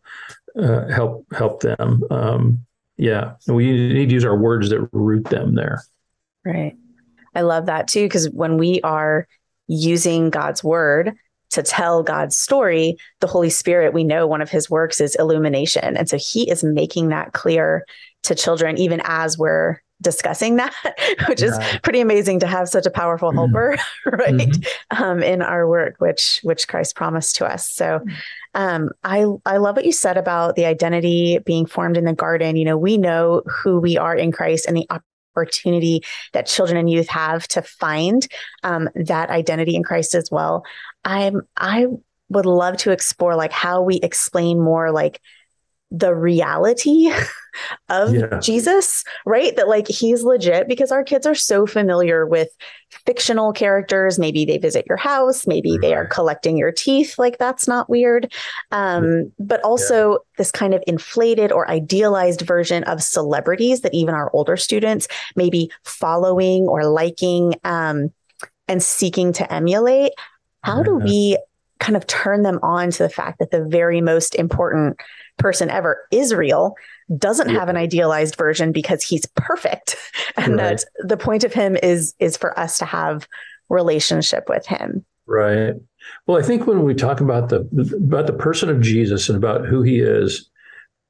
uh, 0.57 0.87
help 0.87 1.25
help 1.33 1.61
them. 1.61 2.03
Um, 2.09 2.65
yeah, 2.95 3.33
we 3.47 3.69
need 3.69 4.07
to 4.07 4.13
use 4.13 4.23
our 4.23 4.37
words 4.37 4.69
that 4.69 4.87
root 4.93 5.25
them 5.25 5.55
there. 5.55 5.83
Right. 6.45 6.77
I 7.35 7.41
love 7.41 7.65
that 7.67 7.87
too, 7.87 8.05
because 8.05 8.29
when 8.29 8.57
we 8.57 8.81
are 8.81 9.27
using 9.67 10.29
God's 10.29 10.63
word 10.63 11.13
to 11.51 11.63
tell 11.63 12.03
God's 12.03 12.37
story, 12.37 12.97
the 13.19 13.27
Holy 13.27 13.49
Spirit, 13.49 13.93
we 13.93 14.03
know 14.03 14.25
one 14.25 14.41
of 14.41 14.49
his 14.49 14.69
works 14.69 15.01
is 15.01 15.15
illumination. 15.15 15.97
And 15.97 16.09
so 16.09 16.17
he 16.17 16.49
is 16.49 16.63
making 16.63 17.09
that 17.09 17.33
clear 17.33 17.85
to 18.23 18.35
children, 18.35 18.77
even 18.77 19.01
as 19.03 19.37
we're 19.37 19.81
discussing 20.01 20.55
that, 20.55 20.73
which 21.27 21.41
is 21.41 21.57
pretty 21.83 21.99
amazing 22.01 22.39
to 22.39 22.47
have 22.47 22.67
such 22.67 22.85
a 22.85 22.91
powerful 22.91 23.29
mm-hmm. 23.29 23.37
helper, 23.37 23.77
mm-hmm. 23.77 24.09
right? 24.15 24.49
Mm-hmm. 24.49 25.03
Um, 25.03 25.23
in 25.23 25.41
our 25.41 25.67
work, 25.67 25.95
which 25.99 26.39
which 26.43 26.67
Christ 26.67 26.95
promised 26.95 27.35
to 27.37 27.45
us. 27.45 27.69
So 27.69 27.99
mm. 27.99 28.13
um, 28.55 28.89
I 29.03 29.25
I 29.45 29.57
love 29.57 29.75
what 29.75 29.85
you 29.85 29.91
said 29.91 30.17
about 30.17 30.55
the 30.55 30.65
identity 30.65 31.39
being 31.45 31.65
formed 31.65 31.97
in 31.97 32.05
the 32.05 32.13
garden. 32.13 32.55
You 32.55 32.65
know, 32.65 32.77
we 32.77 32.97
know 32.97 33.43
who 33.45 33.79
we 33.79 33.97
are 33.97 34.15
in 34.15 34.31
Christ 34.31 34.65
and 34.67 34.75
the 34.75 34.87
opportunity 35.35 36.03
that 36.33 36.47
children 36.47 36.77
and 36.77 36.89
youth 36.89 37.07
have 37.07 37.47
to 37.49 37.61
find 37.61 38.27
um, 38.63 38.89
that 38.95 39.29
identity 39.29 39.75
in 39.75 39.83
Christ 39.83 40.15
as 40.15 40.29
well. 40.31 40.63
I'm 41.03 41.41
I 41.57 41.87
would 42.29 42.45
love 42.45 42.77
to 42.77 42.91
explore 42.91 43.35
like 43.35 43.51
how 43.51 43.81
we 43.81 43.97
explain 43.97 44.59
more 44.59 44.91
like 44.91 45.19
the 45.91 46.15
reality 46.15 47.11
of 47.89 48.13
yeah. 48.13 48.39
Jesus, 48.39 49.03
right? 49.25 49.55
That 49.55 49.67
like 49.67 49.87
he's 49.87 50.23
legit 50.23 50.67
because 50.67 50.91
our 50.91 51.03
kids 51.03 51.25
are 51.25 51.35
so 51.35 51.65
familiar 51.65 52.25
with 52.25 52.49
fictional 53.05 53.53
characters. 53.53 54.19
Maybe 54.19 54.45
they 54.45 54.57
visit 54.57 54.85
your 54.87 54.97
house, 54.97 55.47
maybe 55.47 55.71
right. 55.71 55.81
they 55.81 55.93
are 55.93 56.05
collecting 56.05 56.57
your 56.57 56.71
teeth. 56.71 57.17
Like 57.17 57.37
that's 57.37 57.67
not 57.67 57.89
weird. 57.89 58.33
Um, 58.71 59.31
but 59.39 59.61
also 59.63 60.11
yeah. 60.11 60.17
this 60.37 60.51
kind 60.51 60.73
of 60.73 60.83
inflated 60.87 61.51
or 61.51 61.69
idealized 61.69 62.41
version 62.41 62.83
of 62.85 63.01
celebrities 63.01 63.81
that 63.81 63.93
even 63.93 64.13
our 64.13 64.29
older 64.33 64.57
students 64.57 65.07
may 65.35 65.49
be 65.49 65.71
following 65.83 66.63
or 66.63 66.85
liking 66.85 67.55
um, 67.63 68.11
and 68.67 68.81
seeking 68.81 69.33
to 69.33 69.53
emulate. 69.53 70.13
How 70.63 70.83
do 70.83 70.95
we 70.95 71.39
kind 71.79 71.97
of 71.97 72.05
turn 72.05 72.43
them 72.43 72.59
on 72.61 72.91
to 72.91 73.03
the 73.03 73.09
fact 73.09 73.39
that 73.39 73.49
the 73.49 73.65
very 73.65 73.99
most 73.99 74.35
important 74.35 74.97
person 75.39 75.69
ever, 75.69 76.05
Israel, 76.11 76.75
doesn't 77.17 77.49
yeah. 77.49 77.59
have 77.59 77.69
an 77.69 77.77
idealized 77.77 78.35
version 78.35 78.71
because 78.71 79.03
he's 79.03 79.25
perfect. 79.35 79.95
And 80.37 80.55
right. 80.55 80.77
that 80.77 81.07
the 81.07 81.17
point 81.17 81.43
of 81.43 81.53
him 81.53 81.75
is 81.83 82.13
is 82.19 82.37
for 82.37 82.57
us 82.57 82.77
to 82.77 82.85
have 82.85 83.27
relationship 83.67 84.45
with 84.47 84.65
him. 84.65 85.05
Right. 85.27 85.73
Well, 86.25 86.39
I 86.39 86.41
think 86.41 86.67
when 86.67 86.83
we 86.83 86.93
talk 86.93 87.19
about 87.19 87.49
the 87.49 87.59
about 87.97 88.27
the 88.27 88.33
person 88.33 88.69
of 88.69 88.79
Jesus 88.79 89.27
and 89.27 89.37
about 89.37 89.65
who 89.65 89.81
he 89.81 89.99
is, 89.99 90.49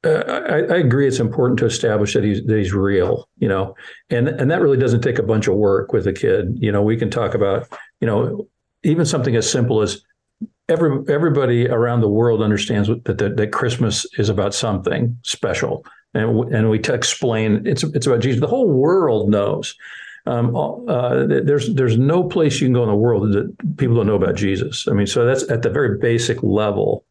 uh, 0.03 0.10
I, 0.10 0.74
I, 0.74 0.77
agree. 0.77 1.08
It's 1.08 1.20
important 1.20 1.60
to 1.60 1.65
establish 1.65 2.13
that 2.15 2.24
he's 2.24 2.43
that 2.46 2.58
he's 2.58 2.74
real, 2.74 3.29
you 3.38 3.48
know, 3.48 3.75
and 4.10 4.27
and 4.27 4.50
that 4.50 4.62
really 4.62 4.77
doesn't 4.77 5.01
take 5.01 5.20
a 5.20 5.24
bunch 5.24 5.48
of 5.48 5.55
work 5.55 5.93
with 5.93 6.08
a 6.08 6.13
kid. 6.13 6.58
You 6.60 6.72
know, 6.72 6.81
we 6.81 6.98
can 6.98 7.12
talk 7.12 7.36
about, 7.36 7.67
you 8.00 8.08
know, 8.08 8.48
even 8.84 9.05
something 9.05 9.36
as 9.36 9.50
simple 9.50 9.81
as 9.81 10.01
every 10.72 11.04
everybody 11.13 11.68
around 11.68 12.01
the 12.01 12.10
world 12.10 12.42
understands 12.42 12.88
that, 12.88 13.18
that 13.18 13.38
that 13.38 13.51
Christmas 13.51 14.06
is 14.18 14.30
about 14.30 14.54
something 14.54 15.18
special. 15.24 15.86
and 16.13 16.54
and 16.54 16.70
we 16.70 16.80
explain 16.80 17.66
it's 17.68 17.84
it's 17.84 18.08
about 18.08 18.22
Jesus. 18.22 18.40
The 18.40 18.48
whole 18.48 18.70
world 18.70 19.30
knows. 19.30 19.75
Um, 20.25 20.56
uh, 20.56 21.25
there's 21.25 21.74
there's 21.74 21.98
no 21.98 22.24
place 22.24 22.62
you 22.62 22.68
can 22.68 22.74
go 22.74 22.84
in 22.84 22.90
the 22.90 22.96
world 22.96 23.34
that 23.34 23.78
people 23.78 23.96
don't 23.96 24.08
know 24.08 24.16
about 24.16 24.36
Jesus. 24.36 24.88
I 24.88 24.94
mean, 24.94 25.08
so 25.08 25.25
that's 25.25 25.50
at 25.50 25.63
the 25.63 25.70
very 25.70 25.98
basic 25.98 26.44
level. 26.44 27.06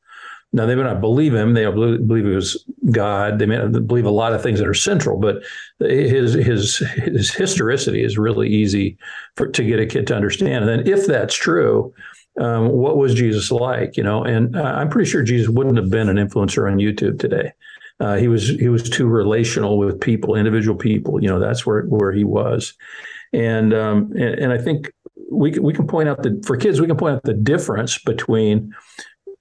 Now 0.52 0.66
they 0.66 0.74
may 0.74 0.82
not 0.82 1.00
believe 1.00 1.34
him; 1.34 1.54
they 1.54 1.62
don't 1.62 2.06
believe 2.06 2.24
he 2.24 2.30
was 2.30 2.64
God. 2.90 3.38
They 3.38 3.46
may 3.46 3.58
not 3.58 3.86
believe 3.86 4.06
a 4.06 4.10
lot 4.10 4.32
of 4.32 4.42
things 4.42 4.58
that 4.58 4.68
are 4.68 4.74
central, 4.74 5.18
but 5.18 5.42
his 5.80 6.34
his 6.34 6.78
his 6.78 7.34
historicity 7.34 8.02
is 8.02 8.18
really 8.18 8.48
easy 8.48 8.96
for 9.36 9.48
to 9.48 9.64
get 9.64 9.80
a 9.80 9.86
kid 9.86 10.06
to 10.08 10.16
understand. 10.16 10.68
And 10.68 10.68
then, 10.68 10.92
if 10.92 11.06
that's 11.06 11.34
true, 11.34 11.92
um, 12.38 12.68
what 12.68 12.96
was 12.96 13.14
Jesus 13.14 13.50
like? 13.50 13.96
You 13.96 14.02
know, 14.02 14.22
and 14.22 14.56
uh, 14.56 14.62
I'm 14.62 14.88
pretty 14.88 15.10
sure 15.10 15.22
Jesus 15.22 15.48
wouldn't 15.48 15.76
have 15.76 15.90
been 15.90 16.08
an 16.08 16.16
influencer 16.16 16.70
on 16.70 16.78
YouTube 16.78 17.18
today. 17.18 17.52
Uh, 17.98 18.16
he 18.16 18.28
was 18.28 18.48
he 18.48 18.68
was 18.68 18.88
too 18.88 19.06
relational 19.06 19.78
with 19.78 20.00
people, 20.00 20.34
individual 20.34 20.76
people. 20.76 21.22
You 21.22 21.28
know, 21.28 21.38
that's 21.38 21.66
where 21.66 21.82
where 21.82 22.12
he 22.12 22.24
was, 22.24 22.74
and 23.32 23.74
um, 23.74 24.12
and, 24.12 24.38
and 24.38 24.52
I 24.52 24.58
think 24.58 24.92
we 25.30 25.50
we 25.58 25.74
can 25.74 25.86
point 25.86 26.08
out 26.08 26.22
that 26.22 26.44
for 26.46 26.56
kids 26.56 26.80
we 26.80 26.86
can 26.86 26.96
point 26.96 27.16
out 27.16 27.22
the 27.24 27.34
difference 27.34 27.98
between 27.98 28.74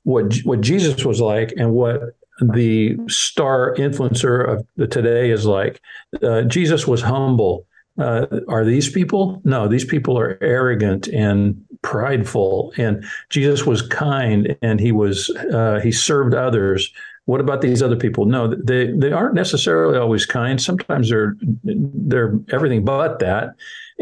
what 0.03 0.35
what 0.43 0.61
Jesus 0.61 1.05
was 1.05 1.21
like 1.21 1.53
and 1.57 1.71
what 1.71 2.01
the 2.41 2.97
star 3.07 3.75
influencer 3.75 4.47
of 4.47 4.65
the 4.75 4.87
today 4.87 5.31
is 5.31 5.45
like. 5.45 5.81
Uh, 6.21 6.43
Jesus 6.43 6.87
was 6.87 7.01
humble. 7.01 7.65
Uh, 7.97 8.25
are 8.47 8.63
these 8.63 8.89
people? 8.89 9.41
No, 9.43 9.67
these 9.67 9.83
people 9.83 10.17
are 10.17 10.37
arrogant 10.41 11.07
and 11.07 11.65
prideful. 11.81 12.73
And 12.77 13.03
Jesus 13.29 13.65
was 13.65 13.81
kind 13.81 14.57
and 14.61 14.79
he 14.79 14.91
was 14.91 15.29
uh, 15.51 15.79
he 15.81 15.91
served 15.91 16.33
others 16.33 16.91
what 17.29 17.41
about 17.41 17.61
these 17.61 17.83
other 17.83 17.95
people? 17.95 18.25
No, 18.25 18.47
they 18.55 18.91
they 18.91 19.11
aren't 19.11 19.35
necessarily 19.35 19.99
always 19.99 20.25
kind. 20.25 20.59
Sometimes 20.59 21.11
they're 21.11 21.35
they're 21.63 22.33
everything 22.51 22.83
but 22.83 23.19
that, 23.19 23.53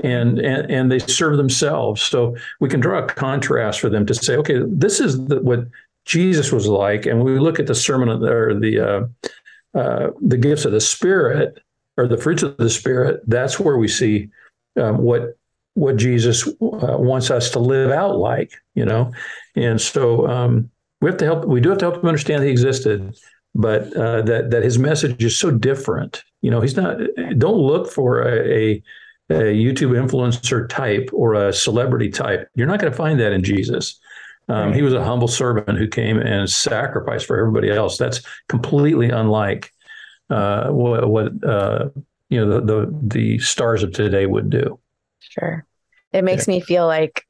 and 0.01 0.39
and 0.39 0.71
and 0.71 0.89
they 0.89 0.99
serve 0.99 1.35
themselves. 1.35 2.01
So 2.01 2.37
we 2.61 2.69
can 2.69 2.79
draw 2.79 3.03
a 3.03 3.05
contrast 3.05 3.81
for 3.81 3.89
them 3.89 4.05
to 4.05 4.13
say, 4.13 4.37
okay, 4.37 4.61
this 4.65 5.01
is 5.01 5.25
the, 5.25 5.41
what 5.41 5.67
Jesus 6.05 6.53
was 6.53 6.67
like, 6.67 7.05
and 7.05 7.21
we 7.21 7.37
look 7.37 7.59
at 7.59 7.67
the 7.67 7.75
sermon 7.75 8.07
or 8.23 8.57
the 8.57 8.79
uh, 8.79 9.77
uh, 9.77 10.11
the 10.21 10.37
gifts 10.37 10.63
of 10.63 10.71
the 10.71 10.79
Spirit 10.79 11.61
or 11.97 12.07
the 12.07 12.17
fruits 12.17 12.43
of 12.43 12.55
the 12.55 12.69
Spirit. 12.69 13.19
That's 13.27 13.59
where 13.59 13.77
we 13.77 13.89
see 13.89 14.29
um, 14.79 14.99
what 14.99 15.37
what 15.77 15.95
Jesus 15.97 16.47
uh, 16.47 16.97
wants 17.11 17.29
us 17.31 17.51
to 17.51 17.59
live 17.59 17.91
out 17.91 18.17
like, 18.17 18.51
you 18.75 18.85
know, 18.85 19.11
and 19.55 19.79
so. 19.79 20.27
Um, 20.27 20.71
we 21.01 21.09
have 21.09 21.17
to 21.17 21.25
help. 21.25 21.45
We 21.45 21.61
do 21.61 21.69
have 21.69 21.77
to 21.79 21.85
help 21.85 21.97
him 21.97 22.07
understand 22.07 22.43
he 22.43 22.49
existed, 22.49 23.15
but 23.53 23.95
uh, 23.95 24.21
that 24.23 24.49
that 24.49 24.63
his 24.63 24.79
message 24.79 25.23
is 25.23 25.37
so 25.37 25.51
different. 25.51 26.23
You 26.41 26.51
know, 26.51 26.61
he's 26.61 26.75
not. 26.75 26.97
Don't 27.37 27.59
look 27.59 27.91
for 27.91 28.21
a, 28.21 28.37
a, 28.49 28.83
a 29.29 29.41
YouTube 29.53 29.91
influencer 29.91 30.67
type 30.67 31.09
or 31.13 31.35
a 31.35 31.53
celebrity 31.53 32.09
type. 32.09 32.49
You're 32.55 32.67
not 32.67 32.79
going 32.79 32.91
to 32.91 32.97
find 32.97 33.19
that 33.19 33.31
in 33.31 33.43
Jesus. 33.43 33.99
Um, 34.49 34.73
He 34.73 34.81
was 34.81 34.93
a 34.93 35.03
humble 35.03 35.27
servant 35.27 35.77
who 35.77 35.87
came 35.87 36.17
and 36.17 36.49
sacrificed 36.49 37.25
for 37.27 37.37
everybody 37.37 37.69
else. 37.69 37.97
That's 37.97 38.21
completely 38.47 39.09
unlike 39.09 39.71
uh, 40.29 40.69
what, 40.69 41.07
what 41.09 41.43
uh, 41.43 41.89
you 42.29 42.43
know 42.43 42.59
the, 42.59 42.61
the 42.65 42.99
the 43.03 43.39
stars 43.39 43.83
of 43.83 43.91
today 43.91 44.25
would 44.25 44.49
do. 44.49 44.79
Sure, 45.29 45.65
it 46.13 46.23
makes 46.23 46.47
yeah. 46.47 46.55
me 46.55 46.61
feel 46.61 46.87
like 46.87 47.25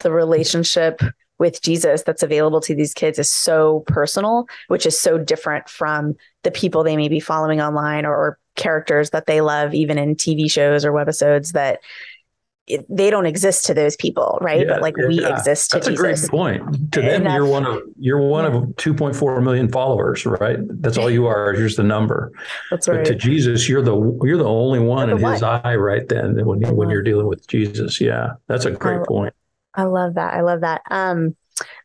the 0.00 0.12
relationship 0.12 1.00
with 1.38 1.62
Jesus 1.62 2.02
that's 2.02 2.22
available 2.22 2.60
to 2.60 2.74
these 2.74 2.92
kids 2.92 3.18
is 3.18 3.30
so 3.30 3.80
personal, 3.86 4.46
which 4.68 4.84
is 4.84 5.00
so 5.00 5.16
different 5.16 5.68
from 5.68 6.14
the 6.42 6.50
people 6.50 6.84
they 6.84 6.96
may 6.96 7.08
be 7.08 7.18
following 7.18 7.60
online 7.60 8.04
or, 8.04 8.14
or 8.14 8.38
characters 8.56 9.10
that 9.10 9.26
they 9.26 9.40
love, 9.40 9.74
even 9.74 9.98
in 9.98 10.14
TV 10.14 10.50
shows 10.50 10.84
or 10.84 10.92
webisodes 10.92 11.52
that 11.52 11.80
it, 12.66 12.86
they 12.88 13.10
don't 13.10 13.26
exist 13.26 13.66
to 13.66 13.74
those 13.74 13.96
people, 13.96 14.38
right? 14.40 14.60
Yeah, 14.60 14.74
but 14.74 14.82
like 14.82 14.94
yeah, 14.96 15.08
we 15.08 15.26
exist 15.26 15.70
to 15.72 15.78
That's 15.78 15.88
Jesus. 15.88 16.24
a 16.24 16.28
great 16.28 16.30
point. 16.30 16.92
To 16.92 17.00
them, 17.00 17.24
you're 17.24 17.46
one 17.46 17.66
of 17.66 17.82
you're 17.98 18.20
one 18.20 18.44
of 18.44 18.52
2.4 18.52 19.42
million 19.42 19.68
followers, 19.70 20.24
right? 20.24 20.58
That's 20.80 20.96
all 20.96 21.10
you 21.10 21.26
are. 21.26 21.52
Here's 21.52 21.76
the 21.76 21.82
number. 21.82 22.32
That's 22.70 22.88
right. 22.88 22.98
But 22.98 23.06
to 23.06 23.14
Jesus, 23.14 23.68
you're 23.68 23.82
the 23.82 23.96
you're 24.22 24.38
the 24.38 24.44
only 24.44 24.78
one 24.78 25.08
the 25.08 25.16
in 25.16 25.22
one. 25.22 25.32
His 25.32 25.42
eye, 25.42 25.74
right? 25.74 26.08
Then 26.08 26.44
when 26.44 26.60
when 26.76 26.90
you're 26.90 27.02
dealing 27.02 27.26
with 27.26 27.46
Jesus, 27.48 28.00
yeah, 28.00 28.34
that's 28.46 28.64
a 28.64 28.70
great 28.70 29.04
point. 29.06 29.34
I 29.74 29.84
love 29.84 30.14
that. 30.14 30.34
I 30.34 30.40
love 30.42 30.60
that. 30.62 30.82
Um, 30.90 31.36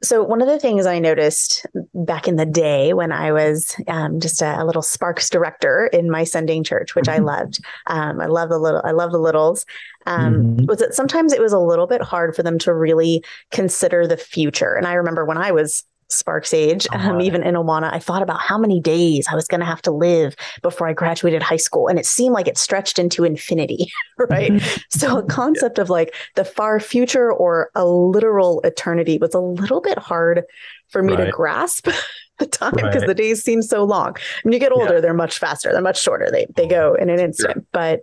so 0.03 0.23
one 0.23 0.41
of 0.41 0.47
the 0.47 0.59
things 0.59 0.85
I 0.85 0.99
noticed 0.99 1.65
back 1.93 2.27
in 2.27 2.35
the 2.35 2.45
day 2.45 2.93
when 2.93 3.11
I 3.11 3.31
was 3.31 3.75
um, 3.87 4.19
just 4.19 4.41
a, 4.41 4.61
a, 4.61 4.65
little 4.65 4.81
Sparks 4.81 5.29
director 5.29 5.87
in 5.87 6.09
my 6.09 6.23
Sending 6.23 6.63
church, 6.63 6.95
which 6.95 7.07
I 7.07 7.17
mm-hmm. 7.17 7.25
loved, 7.25 7.59
um, 7.87 8.21
I 8.21 8.27
love 8.27 8.49
the 8.49 8.59
little, 8.59 8.81
I 8.83 8.91
love 8.91 9.11
the 9.11 9.19
littles, 9.19 9.65
um, 10.05 10.35
mm-hmm. 10.35 10.65
was 10.65 10.79
that 10.79 10.93
sometimes 10.93 11.33
it 11.33 11.41
was 11.41 11.53
a 11.53 11.59
little 11.59 11.87
bit 11.87 12.01
hard 12.01 12.35
for 12.35 12.43
them 12.43 12.59
to 12.59 12.73
really 12.73 13.23
consider 13.51 14.07
the 14.07 14.17
future. 14.17 14.73
And 14.73 14.87
I 14.87 14.93
remember 14.93 15.25
when 15.25 15.37
I 15.37 15.51
was 15.51 15.83
Sparks 16.09 16.53
age, 16.53 16.87
oh, 16.93 16.97
um, 16.97 17.21
even 17.21 17.41
in 17.43 17.55
Awana, 17.55 17.91
I 17.91 17.99
thought 17.99 18.21
about 18.21 18.39
how 18.39 18.57
many 18.57 18.79
days 18.79 19.27
I 19.29 19.35
was 19.35 19.47
going 19.47 19.59
to 19.59 19.65
have 19.65 19.81
to 19.83 19.91
live 19.91 20.35
before 20.61 20.87
I 20.87 20.93
graduated 20.93 21.41
high 21.41 21.57
school. 21.57 21.87
And 21.87 21.97
it 21.97 22.05
seemed 22.05 22.33
like 22.33 22.47
it 22.47 22.57
stretched 22.57 22.99
into 22.99 23.23
infinity, 23.23 23.91
right? 24.17 24.51
Mm-hmm. 24.51 24.81
so, 24.89 25.17
a 25.17 25.23
concept 25.23 25.77
yeah. 25.77 25.81
of 25.81 25.89
like 25.89 26.13
the 26.35 26.45
far 26.45 26.79
future 26.79 27.31
or 27.31 27.71
a 27.75 27.85
literal 27.85 28.61
eternity 28.61 29.17
was 29.17 29.33
a 29.33 29.39
little 29.39 29.81
bit 29.81 29.97
hard 29.97 30.43
for 30.89 31.01
me 31.01 31.13
right. 31.13 31.25
to 31.25 31.31
grasp 31.31 31.87
the 32.37 32.45
time 32.45 32.73
because 32.75 33.01
right. 33.01 33.07
the 33.07 33.15
days 33.15 33.43
seem 33.43 33.61
so 33.61 33.83
long. 33.83 34.15
When 34.43 34.53
you 34.53 34.59
get 34.59 34.71
older, 34.71 34.95
yeah. 34.95 35.01
they're 35.01 35.13
much 35.13 35.39
faster, 35.39 35.71
they're 35.71 35.81
much 35.81 36.01
shorter, 36.01 36.29
they, 36.31 36.45
they 36.55 36.67
go 36.67 36.93
in 36.93 37.09
an 37.09 37.19
instant. 37.19 37.57
Yeah. 37.57 37.63
But 37.71 38.01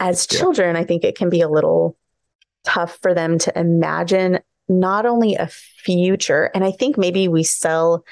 as 0.00 0.26
children, 0.26 0.76
I 0.76 0.84
think 0.84 1.04
it 1.04 1.16
can 1.16 1.30
be 1.30 1.40
a 1.40 1.48
little 1.48 1.96
tough 2.64 2.98
for 3.00 3.14
them 3.14 3.38
to 3.38 3.58
imagine 3.58 4.40
not 4.68 5.06
only 5.06 5.34
a 5.34 5.46
future, 5.46 6.50
and 6.54 6.64
I 6.64 6.72
think 6.72 6.98
maybe 6.98 7.28
we 7.28 7.42
sell 7.42 8.04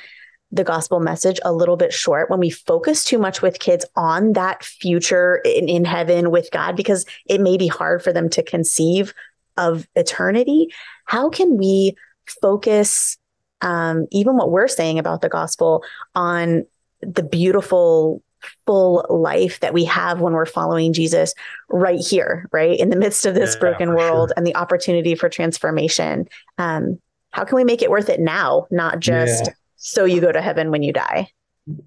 the 0.53 0.65
gospel 0.65 1.01
message 1.01 1.41
a 1.45 1.53
little 1.53 1.77
bit 1.77 1.93
short 1.93 2.31
when 2.31 2.39
we 2.39 2.51
focus 2.51 3.05
too 3.05 3.19
much 3.19 3.43
with 3.43 3.59
kids 3.59 3.85
on 3.97 4.35
that 4.35 4.63
future 4.63 5.41
in, 5.45 5.69
in 5.69 5.85
heaven 5.85 6.31
with 6.31 6.49
God, 6.53 6.77
because 6.77 7.05
it 7.27 7.41
may 7.41 7.57
be 7.57 7.67
hard 7.67 8.03
for 8.03 8.13
them 8.13 8.29
to 8.31 8.43
conceive 8.43 9.13
of 9.57 9.89
eternity. 9.97 10.69
How 11.07 11.29
can 11.29 11.57
we 11.59 11.97
focus, 12.41 13.17
um, 13.63 14.07
even 14.13 14.37
what 14.37 14.51
we're 14.51 14.69
saying 14.69 14.99
about 14.99 15.23
the 15.23 15.29
gospel, 15.29 15.83
on 16.15 16.67
the 17.01 17.23
beautiful 17.23 18.23
full 18.67 19.07
life 19.09 19.61
that 19.61 19.75
we 19.75 19.85
have 19.85 20.21
when 20.21 20.33
we're 20.33 20.47
following 20.47 20.93
Jesus 20.93 21.35
right 21.69 22.01
here, 22.01 22.49
right? 22.53 22.79
In 22.79 22.91
the 22.91 22.97
midst 22.97 23.27
of 23.27 23.35
this 23.35 23.55
yeah, 23.55 23.61
broken 23.61 23.95
world 23.95 24.31
sure. 24.31 24.35
and 24.37 24.47
the 24.47 24.57
opportunity 24.57 25.15
for 25.15 25.29
transformation. 25.29 26.27
Um, 26.59 26.99
how 27.31 27.45
can 27.45 27.57
we 27.57 27.65
make 27.65 27.83
it 27.83 27.91
worth 27.91 28.09
it 28.09 28.21
now, 28.21 28.67
not 28.71 29.01
just 29.01 29.47
yeah. 29.47 29.53
so 29.77 30.05
you 30.05 30.21
go 30.21 30.31
to 30.31 30.41
heaven 30.41 30.71
when 30.71 30.83
you 30.83 30.93
die? 30.93 31.29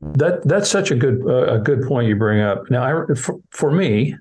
That 0.01 0.43
that's 0.43 0.69
such 0.69 0.91
a 0.91 0.95
good 0.95 1.21
uh, 1.25 1.53
a 1.53 1.59
good 1.59 1.83
point 1.83 2.07
you 2.07 2.15
bring 2.15 2.41
up. 2.41 2.69
Now, 2.69 2.83
I, 2.83 3.13
for, 3.13 3.39
for 3.51 3.71
me, 3.71 4.15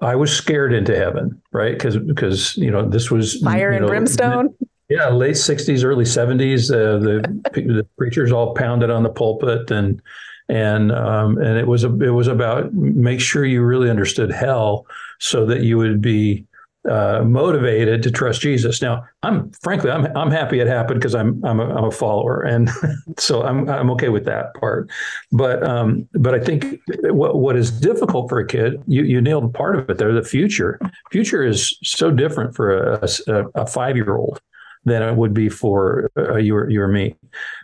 I 0.00 0.16
was 0.16 0.34
scared 0.34 0.72
into 0.72 0.96
heaven, 0.96 1.40
right? 1.52 1.72
Because 1.72 1.98
because 1.98 2.56
you 2.56 2.70
know 2.70 2.88
this 2.88 3.10
was 3.10 3.40
fire 3.40 3.70
and 3.70 3.82
know, 3.82 3.88
brimstone. 3.88 4.54
Yeah, 4.90 5.10
late 5.10 5.34
'60s, 5.34 5.84
early 5.84 6.06
'70s. 6.06 6.72
Uh, 6.72 6.98
the 6.98 7.20
the 7.52 7.86
preachers 7.98 8.32
all 8.32 8.54
pounded 8.54 8.88
on 8.88 9.02
the 9.02 9.10
pulpit, 9.10 9.70
and 9.70 10.00
and 10.48 10.92
um, 10.92 11.38
and 11.38 11.58
it 11.58 11.66
was 11.66 11.84
a, 11.84 11.94
it 12.02 12.10
was 12.10 12.26
about 12.26 12.72
make 12.72 13.20
sure 13.20 13.44
you 13.44 13.62
really 13.62 13.90
understood 13.90 14.30
hell 14.30 14.86
so 15.18 15.44
that 15.46 15.60
you 15.60 15.76
would 15.76 16.00
be 16.00 16.46
uh, 16.88 17.22
motivated 17.22 18.02
to 18.02 18.10
trust 18.10 18.40
Jesus. 18.40 18.80
Now, 18.80 19.04
I'm 19.22 19.50
frankly, 19.62 19.90
I'm 19.90 20.06
I'm 20.16 20.30
happy 20.30 20.60
it 20.60 20.66
happened 20.66 21.00
because 21.00 21.14
I'm 21.14 21.44
I'm 21.44 21.60
a, 21.60 21.74
I'm 21.74 21.84
a 21.84 21.90
follower, 21.90 22.42
and 22.42 22.70
so 23.18 23.42
I'm 23.42 23.68
I'm 23.68 23.90
okay 23.90 24.08
with 24.08 24.24
that 24.24 24.54
part. 24.54 24.88
But 25.32 25.62
um, 25.62 26.08
but 26.14 26.34
I 26.34 26.40
think 26.40 26.80
what 27.04 27.36
what 27.36 27.56
is 27.56 27.70
difficult 27.70 28.28
for 28.28 28.38
a 28.38 28.46
kid, 28.46 28.82
you 28.86 29.02
you 29.02 29.20
nailed 29.20 29.52
part 29.52 29.78
of 29.78 29.90
it 29.90 29.98
there. 29.98 30.12
The 30.12 30.22
future, 30.22 30.80
future 31.10 31.44
is 31.44 31.76
so 31.82 32.10
different 32.10 32.54
for 32.54 32.94
a, 32.94 33.08
a, 33.26 33.62
a 33.62 33.66
five 33.66 33.96
year 33.96 34.16
old 34.16 34.40
than 34.88 35.02
it 35.02 35.16
would 35.16 35.34
be 35.34 35.48
for 35.48 36.10
uh, 36.16 36.36
you 36.36 36.56
or 36.56 36.70
you 36.70 36.82
or 36.82 36.88
me. 36.88 37.14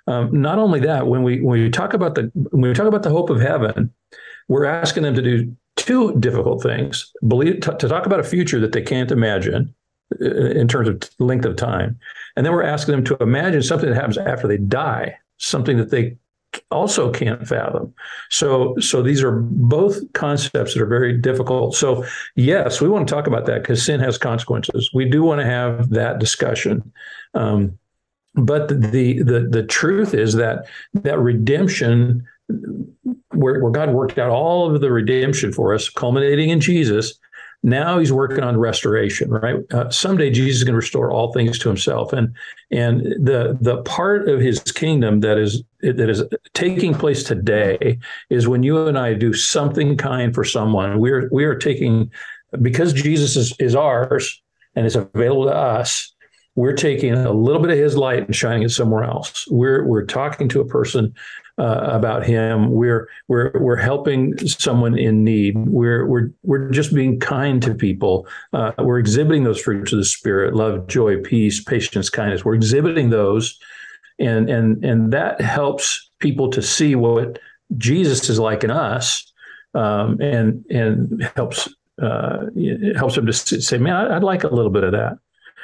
Um, 0.06 0.40
not 0.40 0.58
only 0.58 0.80
that, 0.80 1.06
when 1.06 1.22
we 1.22 1.40
when 1.40 1.60
we 1.60 1.70
talk 1.70 1.94
about 1.94 2.14
the 2.14 2.30
when 2.34 2.70
we 2.70 2.74
talk 2.74 2.86
about 2.86 3.02
the 3.02 3.10
hope 3.10 3.30
of 3.30 3.40
heaven, 3.40 3.92
we're 4.48 4.64
asking 4.64 5.02
them 5.02 5.14
to 5.14 5.22
do 5.22 5.54
two 5.76 6.18
difficult 6.20 6.62
things: 6.62 7.12
believe 7.26 7.60
t- 7.60 7.76
to 7.78 7.88
talk 7.88 8.06
about 8.06 8.20
a 8.20 8.24
future 8.24 8.60
that 8.60 8.72
they 8.72 8.82
can't 8.82 9.10
imagine 9.10 9.74
uh, 10.20 10.26
in 10.26 10.68
terms 10.68 10.88
of 10.88 11.02
length 11.18 11.44
of 11.44 11.56
time, 11.56 11.98
and 12.36 12.44
then 12.44 12.52
we're 12.52 12.62
asking 12.62 12.92
them 12.92 13.04
to 13.04 13.16
imagine 13.20 13.62
something 13.62 13.88
that 13.88 13.96
happens 13.96 14.18
after 14.18 14.46
they 14.46 14.58
die, 14.58 15.16
something 15.38 15.76
that 15.76 15.90
they 15.90 16.16
also 16.70 17.10
can't 17.10 17.46
fathom. 17.46 17.94
So, 18.30 18.74
so 18.78 19.02
these 19.02 19.22
are 19.22 19.32
both 19.32 20.00
concepts 20.12 20.74
that 20.74 20.82
are 20.82 20.86
very 20.86 21.16
difficult. 21.16 21.74
So, 21.74 22.04
yes, 22.36 22.80
we 22.80 22.88
want 22.88 23.08
to 23.08 23.14
talk 23.14 23.26
about 23.26 23.46
that 23.46 23.62
because 23.62 23.84
sin 23.84 24.00
has 24.00 24.18
consequences. 24.18 24.90
We 24.94 25.08
do 25.08 25.22
want 25.22 25.40
to 25.40 25.46
have 25.46 25.90
that 25.90 26.18
discussion. 26.18 26.92
Um, 27.34 27.78
but 28.34 28.68
the 28.68 29.22
the 29.22 29.46
the 29.48 29.62
truth 29.62 30.12
is 30.12 30.34
that 30.34 30.66
that 30.94 31.18
redemption 31.20 32.26
where, 33.30 33.60
where 33.60 33.70
God 33.70 33.90
worked 33.90 34.18
out 34.18 34.30
all 34.30 34.74
of 34.74 34.80
the 34.80 34.90
redemption 34.90 35.52
for 35.52 35.74
us, 35.74 35.88
culminating 35.88 36.50
in 36.50 36.60
Jesus. 36.60 37.18
Now 37.64 37.98
he's 37.98 38.12
working 38.12 38.44
on 38.44 38.58
restoration, 38.58 39.30
right? 39.30 39.56
Uh, 39.72 39.88
someday 39.88 40.30
Jesus 40.30 40.58
is 40.58 40.64
going 40.64 40.74
to 40.74 40.78
restore 40.78 41.10
all 41.10 41.32
things 41.32 41.58
to 41.60 41.68
himself, 41.70 42.12
and 42.12 42.36
and 42.70 43.00
the 43.00 43.56
the 43.58 43.80
part 43.84 44.28
of 44.28 44.38
his 44.38 44.60
kingdom 44.60 45.20
that 45.20 45.38
is 45.38 45.62
that 45.80 46.10
is 46.10 46.22
taking 46.52 46.92
place 46.92 47.24
today 47.24 47.98
is 48.28 48.46
when 48.46 48.62
you 48.62 48.86
and 48.86 48.98
I 48.98 49.14
do 49.14 49.32
something 49.32 49.96
kind 49.96 50.34
for 50.34 50.44
someone. 50.44 51.00
We're 51.00 51.30
we 51.32 51.44
are 51.46 51.56
taking 51.56 52.12
because 52.60 52.92
Jesus 52.92 53.34
is, 53.34 53.54
is 53.58 53.74
ours 53.74 54.42
and 54.76 54.84
is 54.84 54.94
available 54.94 55.46
to 55.46 55.54
us 55.54 56.13
we're 56.56 56.74
taking 56.74 57.14
a 57.14 57.32
little 57.32 57.60
bit 57.60 57.70
of 57.70 57.78
his 57.78 57.96
light 57.96 58.24
and 58.26 58.34
shining 58.34 58.62
it 58.62 58.70
somewhere 58.70 59.04
else. 59.04 59.46
We're 59.50 59.84
we're 59.86 60.06
talking 60.06 60.48
to 60.50 60.60
a 60.60 60.64
person 60.64 61.14
uh, 61.58 61.88
about 61.90 62.24
him. 62.24 62.70
We're 62.70 63.08
we're 63.28 63.52
we're 63.58 63.76
helping 63.76 64.36
someone 64.46 64.96
in 64.96 65.24
need. 65.24 65.56
We're 65.56 66.06
we're 66.06 66.30
we're 66.42 66.70
just 66.70 66.94
being 66.94 67.18
kind 67.18 67.62
to 67.62 67.74
people. 67.74 68.26
Uh, 68.52 68.72
we're 68.78 68.98
exhibiting 68.98 69.44
those 69.44 69.60
fruits 69.60 69.92
of 69.92 69.98
the 69.98 70.04
spirit: 70.04 70.54
love, 70.54 70.86
joy, 70.86 71.22
peace, 71.22 71.62
patience, 71.62 72.10
kindness. 72.10 72.44
We're 72.44 72.54
exhibiting 72.54 73.10
those, 73.10 73.58
and 74.18 74.48
and 74.48 74.84
and 74.84 75.12
that 75.12 75.40
helps 75.40 76.10
people 76.20 76.50
to 76.50 76.62
see 76.62 76.94
what 76.94 77.38
Jesus 77.76 78.28
is 78.28 78.38
like 78.38 78.62
in 78.62 78.70
us, 78.70 79.32
um, 79.74 80.20
and 80.20 80.64
and 80.70 81.30
helps 81.36 81.68
uh, 82.00 82.46
helps 82.96 83.16
them 83.16 83.26
to 83.26 83.32
say, 83.32 83.78
"Man, 83.78 83.94
I'd 83.94 84.24
like 84.24 84.44
a 84.44 84.54
little 84.54 84.70
bit 84.70 84.84
of 84.84 84.92
that." 84.92 85.18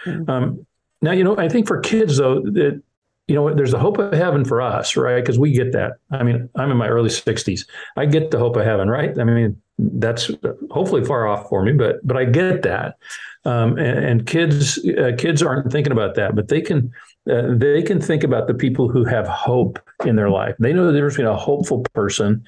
Mm-hmm. 0.06 0.30
Um, 0.30 0.66
now, 1.02 1.12
you 1.12 1.24
know, 1.24 1.36
I 1.36 1.48
think 1.48 1.66
for 1.66 1.80
kids 1.80 2.18
though, 2.18 2.40
that 2.40 2.82
you 3.30 3.36
know, 3.36 3.54
there's 3.54 3.70
the 3.70 3.78
hope 3.78 3.98
of 3.98 4.12
heaven 4.12 4.44
for 4.44 4.60
us, 4.60 4.96
right? 4.96 5.20
Because 5.20 5.38
we 5.38 5.52
get 5.52 5.70
that. 5.70 5.98
I 6.10 6.24
mean, 6.24 6.48
I'm 6.56 6.72
in 6.72 6.76
my 6.76 6.88
early 6.88 7.10
60s. 7.10 7.64
I 7.96 8.06
get 8.06 8.32
the 8.32 8.40
hope 8.40 8.56
of 8.56 8.64
heaven, 8.64 8.90
right? 8.90 9.16
I 9.16 9.22
mean, 9.22 9.62
that's 9.78 10.32
hopefully 10.72 11.04
far 11.04 11.28
off 11.28 11.48
for 11.48 11.62
me, 11.62 11.72
but 11.72 12.04
but 12.04 12.16
I 12.16 12.24
get 12.24 12.62
that. 12.62 12.96
Um, 13.44 13.78
and, 13.78 14.04
and, 14.04 14.26
kids 14.26 14.84
uh, 14.84 15.12
kids 15.16 15.42
aren't 15.42 15.70
thinking 15.72 15.92
about 15.92 16.16
that, 16.16 16.34
but 16.34 16.48
they 16.48 16.60
can 16.60 16.92
uh, 17.30 17.54
they 17.54 17.82
can 17.82 18.00
think 18.00 18.24
about 18.24 18.48
the 18.48 18.54
people 18.54 18.88
who 18.88 19.04
have 19.04 19.26
hope 19.28 19.78
in 20.04 20.16
their 20.16 20.28
life. 20.28 20.56
They 20.58 20.72
know 20.72 20.86
the 20.86 20.92
difference 20.92 21.14
between 21.14 21.32
a 21.32 21.36
hopeful 21.36 21.82
person 21.94 22.44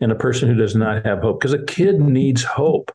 and 0.00 0.12
a 0.12 0.14
person 0.14 0.48
who 0.48 0.54
does 0.54 0.76
not 0.76 1.04
have 1.04 1.20
hope, 1.20 1.40
because 1.40 1.52
a 1.52 1.64
kid 1.64 2.00
needs 2.00 2.44
hope 2.44 2.90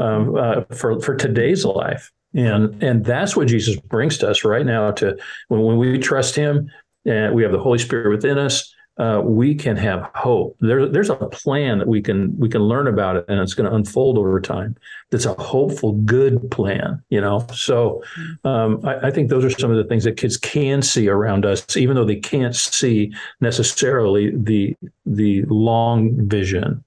um, 0.00 0.36
uh, 0.36 0.62
for 0.74 1.00
for 1.00 1.14
today's 1.14 1.64
life 1.64 2.10
and 2.34 2.82
and 2.82 3.04
that's 3.04 3.36
what 3.36 3.48
jesus 3.48 3.76
brings 3.76 4.18
to 4.18 4.28
us 4.28 4.44
right 4.44 4.66
now 4.66 4.90
to 4.90 5.16
when, 5.48 5.62
when 5.62 5.76
we 5.76 5.98
trust 5.98 6.34
him 6.34 6.70
and 7.04 7.34
we 7.34 7.42
have 7.42 7.52
the 7.52 7.58
holy 7.58 7.78
spirit 7.78 8.10
within 8.10 8.38
us 8.38 8.74
uh, 8.98 9.20
we 9.24 9.54
can 9.54 9.76
have 9.76 10.10
hope. 10.14 10.56
There, 10.60 10.86
there's 10.86 11.08
a 11.08 11.16
plan 11.16 11.78
that 11.78 11.88
we 11.88 12.02
can 12.02 12.38
we 12.38 12.48
can 12.48 12.60
learn 12.60 12.86
about 12.86 13.16
it 13.16 13.24
and 13.26 13.40
it's 13.40 13.54
going 13.54 13.68
to 13.68 13.74
unfold 13.74 14.18
over 14.18 14.38
time. 14.40 14.76
That's 15.10 15.24
a 15.24 15.34
hopeful 15.34 15.92
good 15.92 16.50
plan 16.50 17.02
you 17.08 17.20
know? 17.20 17.46
So 17.54 18.02
um, 18.44 18.80
I, 18.84 19.08
I, 19.08 19.10
think 19.10 19.30
those 19.30 19.44
are 19.44 19.50
some 19.50 19.70
of 19.70 19.78
the 19.78 19.84
things 19.84 20.04
that 20.04 20.18
kids 20.18 20.36
can 20.36 20.82
see 20.82 21.08
around 21.08 21.46
us 21.46 21.76
even 21.76 21.96
though 21.96 22.04
they 22.04 22.16
can't 22.16 22.54
see 22.54 23.12
necessarily 23.40 24.32
the 24.36 24.76
the 25.06 25.42
long 25.46 26.28
vision. 26.28 26.84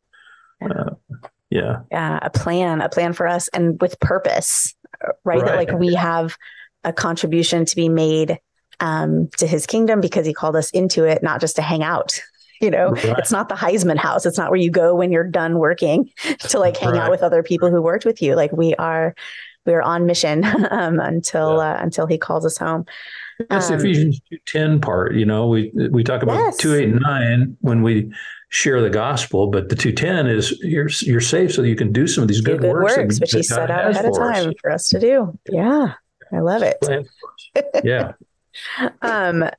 Uh, 0.61 0.91
yeah. 1.49 1.81
Yeah 1.91 2.19
a 2.21 2.29
plan 2.29 2.81
a 2.81 2.89
plan 2.89 3.13
for 3.13 3.27
us 3.27 3.47
and 3.47 3.81
with 3.81 3.99
purpose 3.99 4.75
right? 5.23 5.41
right? 5.41 5.45
That 5.45 5.55
like 5.55 5.71
we 5.79 5.93
have 5.95 6.37
a 6.83 6.93
contribution 6.93 7.65
to 7.65 7.75
be 7.75 7.89
made 7.89 8.39
um, 8.79 9.29
to 9.37 9.47
his 9.47 9.65
kingdom 9.65 10.01
because 10.01 10.25
he 10.25 10.33
called 10.33 10.55
us 10.55 10.69
into 10.71 11.03
it, 11.05 11.23
not 11.23 11.41
just 11.41 11.55
to 11.57 11.61
hang 11.61 11.83
out. 11.83 12.21
You 12.61 12.71
know, 12.71 12.91
right. 12.91 13.19
it's 13.19 13.33
not 13.33 13.49
the 13.49 13.55
Heisman 13.55 13.97
house. 13.97 14.25
It's 14.25 14.37
not 14.37 14.49
where 14.49 14.59
you 14.59 14.71
go 14.71 14.95
when 14.95 15.11
you're 15.11 15.25
done 15.25 15.59
working 15.59 16.09
to 16.39 16.57
like 16.57 16.77
hang 16.77 16.93
right. 16.93 17.01
out 17.01 17.11
with 17.11 17.21
other 17.21 17.43
people 17.43 17.69
who 17.69 17.81
worked 17.81 18.05
with 18.05 18.21
you. 18.21 18.33
Like 18.33 18.53
we 18.53 18.73
are, 18.75 19.13
we 19.65 19.73
are 19.73 19.81
on 19.81 20.05
mission 20.05 20.45
um, 20.71 21.01
until 21.01 21.57
yeah. 21.57 21.73
uh, 21.73 21.77
until 21.81 22.07
he 22.07 22.17
calls 22.17 22.45
us 22.45 22.57
home. 22.57 22.85
That's 23.49 23.69
um, 23.69 23.77
the 23.77 23.83
Ephesians 23.83 24.21
two 24.29 24.37
ten 24.47 24.79
part. 24.79 25.15
You 25.15 25.25
know, 25.25 25.47
we 25.47 25.73
we 25.91 26.01
talk 26.01 26.23
about 26.23 26.37
yes. 26.37 26.55
two 26.55 26.73
eight 26.75 26.93
nine 26.93 27.57
when 27.59 27.83
we 27.83 28.13
share 28.55 28.81
the 28.81 28.89
gospel, 28.89 29.47
but 29.47 29.67
the 29.67 29.75
210 29.75 30.27
is 30.27 30.57
you're 30.61 30.87
you're 31.01 31.19
safe 31.19 31.53
so 31.53 31.61
you 31.61 31.75
can 31.75 31.91
do 31.91 32.07
some 32.07 32.21
of 32.21 32.29
these 32.29 32.39
good, 32.39 32.61
good 32.61 32.71
works, 32.71 32.95
works 32.95 33.19
which 33.19 33.31
he 33.33 33.43
set 33.43 33.69
out 33.69 33.91
ahead 33.91 34.05
of 34.05 34.15
time 34.15 34.49
us. 34.49 34.53
for 34.61 34.71
us 34.71 34.87
to 34.87 34.99
do. 34.99 35.37
Yeah. 35.49 35.93
I 36.31 36.39
love 36.39 36.63
it. 36.63 36.77
Yeah. 37.83 38.13
um 39.01 39.49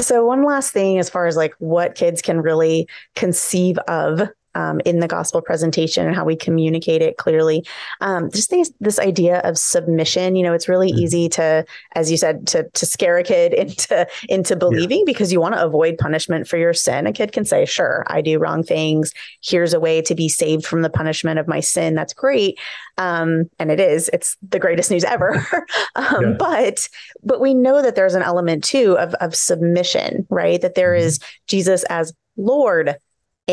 so 0.00 0.24
one 0.26 0.42
last 0.42 0.72
thing 0.72 0.98
as 0.98 1.08
far 1.08 1.26
as 1.26 1.36
like 1.36 1.54
what 1.58 1.94
kids 1.94 2.22
can 2.22 2.40
really 2.40 2.88
conceive 3.14 3.78
of 3.86 4.28
um, 4.54 4.80
in 4.84 5.00
the 5.00 5.08
gospel 5.08 5.40
presentation 5.40 6.06
and 6.06 6.14
how 6.14 6.24
we 6.24 6.36
communicate 6.36 7.02
it 7.02 7.16
clearly. 7.16 7.64
Um, 8.00 8.30
just 8.30 8.50
this, 8.50 8.72
this 8.80 8.98
idea 8.98 9.38
of 9.40 9.58
submission, 9.58 10.36
you 10.36 10.42
know, 10.42 10.52
it's 10.52 10.68
really 10.68 10.90
mm-hmm. 10.90 11.00
easy 11.00 11.28
to, 11.30 11.64
as 11.94 12.10
you 12.10 12.16
said, 12.16 12.46
to 12.48 12.68
to 12.70 12.86
scare 12.86 13.18
a 13.18 13.22
kid 13.22 13.52
into 13.60 14.06
into 14.28 14.56
believing 14.56 15.00
yeah. 15.00 15.04
because 15.06 15.32
you 15.32 15.40
want 15.40 15.54
to 15.54 15.64
avoid 15.64 15.98
punishment 15.98 16.48
for 16.48 16.56
your 16.56 16.74
sin. 16.74 17.06
A 17.06 17.12
kid 17.12 17.32
can 17.32 17.44
say, 17.44 17.64
"Sure, 17.64 18.04
I 18.08 18.20
do 18.20 18.38
wrong 18.38 18.62
things. 18.62 19.12
Here's 19.42 19.74
a 19.74 19.80
way 19.80 20.02
to 20.02 20.14
be 20.14 20.28
saved 20.28 20.66
from 20.66 20.82
the 20.82 20.90
punishment 20.90 21.38
of 21.38 21.48
my 21.48 21.60
sin. 21.60 21.94
That's 21.94 22.14
great." 22.14 22.58
Um, 22.98 23.48
and 23.58 23.70
it 23.70 23.80
is. 23.80 24.10
It's 24.12 24.36
the 24.46 24.58
greatest 24.58 24.90
news 24.90 25.04
ever. 25.04 25.46
Um, 25.96 26.22
yeah. 26.22 26.36
But 26.38 26.88
but 27.22 27.40
we 27.40 27.52
know 27.52 27.82
that 27.82 27.94
there's 27.94 28.14
an 28.14 28.22
element 28.22 28.62
too 28.64 28.96
of 28.98 29.14
of 29.14 29.34
submission, 29.34 30.26
right? 30.30 30.60
That 30.60 30.74
there 30.74 30.92
mm-hmm. 30.92 31.06
is 31.06 31.18
Jesus 31.46 31.84
as 31.84 32.12
Lord 32.36 32.96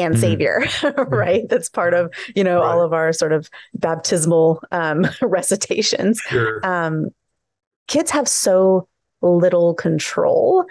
and 0.01 0.15
mm-hmm. 0.15 0.21
savior 0.21 0.65
right 1.07 1.47
that's 1.49 1.69
part 1.69 1.93
of 1.93 2.11
you 2.35 2.43
know 2.43 2.59
right. 2.59 2.65
all 2.65 2.81
of 2.81 2.93
our 2.93 3.13
sort 3.13 3.31
of 3.31 3.49
baptismal 3.73 4.61
um, 4.71 5.05
recitations 5.21 6.19
sure. 6.27 6.65
um, 6.65 7.09
kids 7.87 8.11
have 8.11 8.27
so 8.27 8.87
little 9.21 9.73
control 9.73 10.65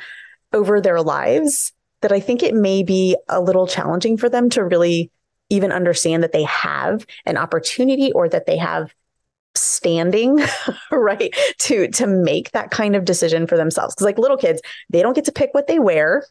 over 0.53 0.81
their 0.81 1.03
lives 1.03 1.73
that 2.03 2.13
i 2.13 2.21
think 2.21 2.43
it 2.43 2.55
may 2.55 2.83
be 2.83 3.17
a 3.29 3.41
little 3.41 3.67
challenging 3.67 4.17
for 4.17 4.29
them 4.29 4.49
to 4.49 4.65
really 4.65 5.11
even 5.49 5.73
understand 5.73 6.23
that 6.23 6.33
they 6.33 6.45
have 6.45 7.07
an 7.25 7.37
opportunity 7.37 8.13
or 8.13 8.29
that 8.29 8.47
they 8.47 8.57
have 8.57 8.93
standing 9.57 10.39
right 10.91 11.35
to 11.59 11.89
to 11.89 12.07
make 12.07 12.51
that 12.53 12.71
kind 12.71 12.95
of 12.95 13.05
decision 13.05 13.47
for 13.47 13.57
themselves 13.57 13.95
because 13.95 14.05
like 14.05 14.19
little 14.19 14.37
kids 14.37 14.61
they 14.91 15.03
don't 15.03 15.15
get 15.15 15.25
to 15.25 15.33
pick 15.33 15.53
what 15.53 15.67
they 15.67 15.79
wear 15.79 16.25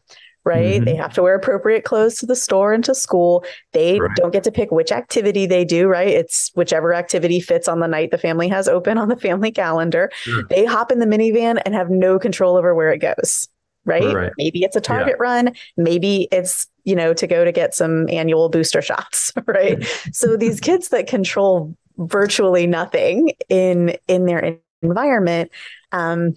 right? 0.46 0.76
Mm-hmm. 0.76 0.84
They 0.84 0.94
have 0.94 1.12
to 1.14 1.22
wear 1.22 1.34
appropriate 1.34 1.84
clothes 1.84 2.14
to 2.18 2.26
the 2.26 2.36
store 2.36 2.72
and 2.72 2.82
to 2.84 2.94
school. 2.94 3.44
They 3.72 3.98
right. 3.98 4.16
don't 4.16 4.32
get 4.32 4.44
to 4.44 4.52
pick 4.52 4.70
which 4.70 4.92
activity 4.92 5.44
they 5.44 5.64
do, 5.64 5.88
right? 5.88 6.08
It's 6.08 6.52
whichever 6.54 6.94
activity 6.94 7.40
fits 7.40 7.66
on 7.66 7.80
the 7.80 7.88
night 7.88 8.12
the 8.12 8.18
family 8.18 8.48
has 8.48 8.68
open 8.68 8.96
on 8.96 9.08
the 9.08 9.16
family 9.16 9.50
calendar. 9.50 10.08
Sure. 10.14 10.44
They 10.48 10.64
hop 10.64 10.92
in 10.92 11.00
the 11.00 11.06
minivan 11.06 11.60
and 11.66 11.74
have 11.74 11.90
no 11.90 12.20
control 12.20 12.56
over 12.56 12.74
where 12.74 12.92
it 12.92 12.98
goes. 12.98 13.48
Right? 13.84 14.14
right. 14.14 14.32
Maybe 14.38 14.62
it's 14.62 14.76
a 14.76 14.80
target 14.80 15.16
yeah. 15.18 15.22
run. 15.22 15.52
Maybe 15.76 16.28
it's, 16.32 16.66
you 16.84 16.96
know, 16.96 17.12
to 17.14 17.26
go 17.26 17.44
to 17.44 17.52
get 17.52 17.74
some 17.74 18.08
annual 18.08 18.48
booster 18.48 18.80
shots. 18.82 19.32
Right. 19.46 19.84
so 20.12 20.36
these 20.36 20.60
kids 20.60 20.88
that 20.88 21.06
control 21.06 21.76
virtually 21.98 22.66
nothing 22.66 23.32
in 23.48 23.96
in 24.08 24.26
their 24.26 24.58
environment 24.82 25.50
um, 25.92 26.36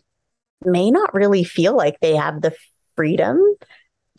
may 0.64 0.92
not 0.92 1.14
really 1.14 1.44
feel 1.44 1.76
like 1.76 2.00
they 2.00 2.16
have 2.16 2.42
the 2.42 2.56
freedom 2.96 3.42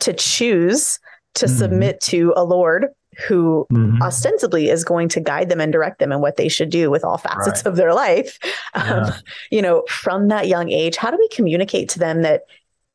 to 0.01 0.13
choose 0.13 0.99
to 1.35 1.45
mm-hmm. 1.45 1.57
submit 1.57 2.01
to 2.01 2.33
a 2.35 2.43
Lord 2.43 2.87
who 3.27 3.67
mm-hmm. 3.71 4.01
ostensibly 4.01 4.69
is 4.69 4.83
going 4.83 5.09
to 5.09 5.19
guide 5.19 5.49
them 5.49 5.59
and 5.59 5.71
direct 5.71 5.99
them 5.99 6.11
in 6.11 6.21
what 6.21 6.37
they 6.37 6.47
should 6.47 6.69
do 6.69 6.89
with 6.89 7.03
all 7.03 7.17
facets 7.17 7.59
right. 7.59 7.65
of 7.65 7.75
their 7.75 7.93
life. 7.93 8.37
Yeah. 8.73 9.07
Um, 9.07 9.13
you 9.49 9.61
know, 9.61 9.83
from 9.89 10.29
that 10.29 10.47
young 10.47 10.71
age, 10.71 10.95
how 10.95 11.11
do 11.11 11.17
we 11.17 11.27
communicate 11.27 11.89
to 11.89 11.99
them 11.99 12.21
that 12.21 12.43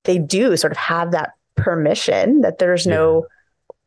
they 0.05 0.17
do 0.19 0.57
sort 0.57 0.73
of 0.73 0.79
have 0.79 1.11
that 1.11 1.33
permission, 1.55 2.41
that 2.41 2.59
there's 2.59 2.87
yeah. 2.87 2.95
no 2.95 3.27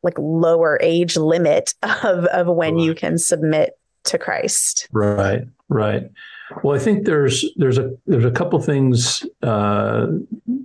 like 0.03 0.13
lower 0.19 0.77
age 0.83 1.17
limit 1.17 1.73
of, 2.03 2.25
of 2.25 2.45
when 2.45 2.75
right. 2.75 2.83
you 2.83 2.93
can 2.93 3.17
submit 3.17 3.79
to 4.03 4.19
Christ? 4.19 4.87
Right, 4.91 5.47
right. 5.67 6.11
Well, 6.63 6.75
I 6.75 6.79
think 6.79 7.05
there's 7.05 7.45
there's 7.57 7.77
a 7.77 7.91
there's 8.07 8.25
a 8.25 8.31
couple 8.31 8.59
things 8.59 9.25
uh, 9.43 10.07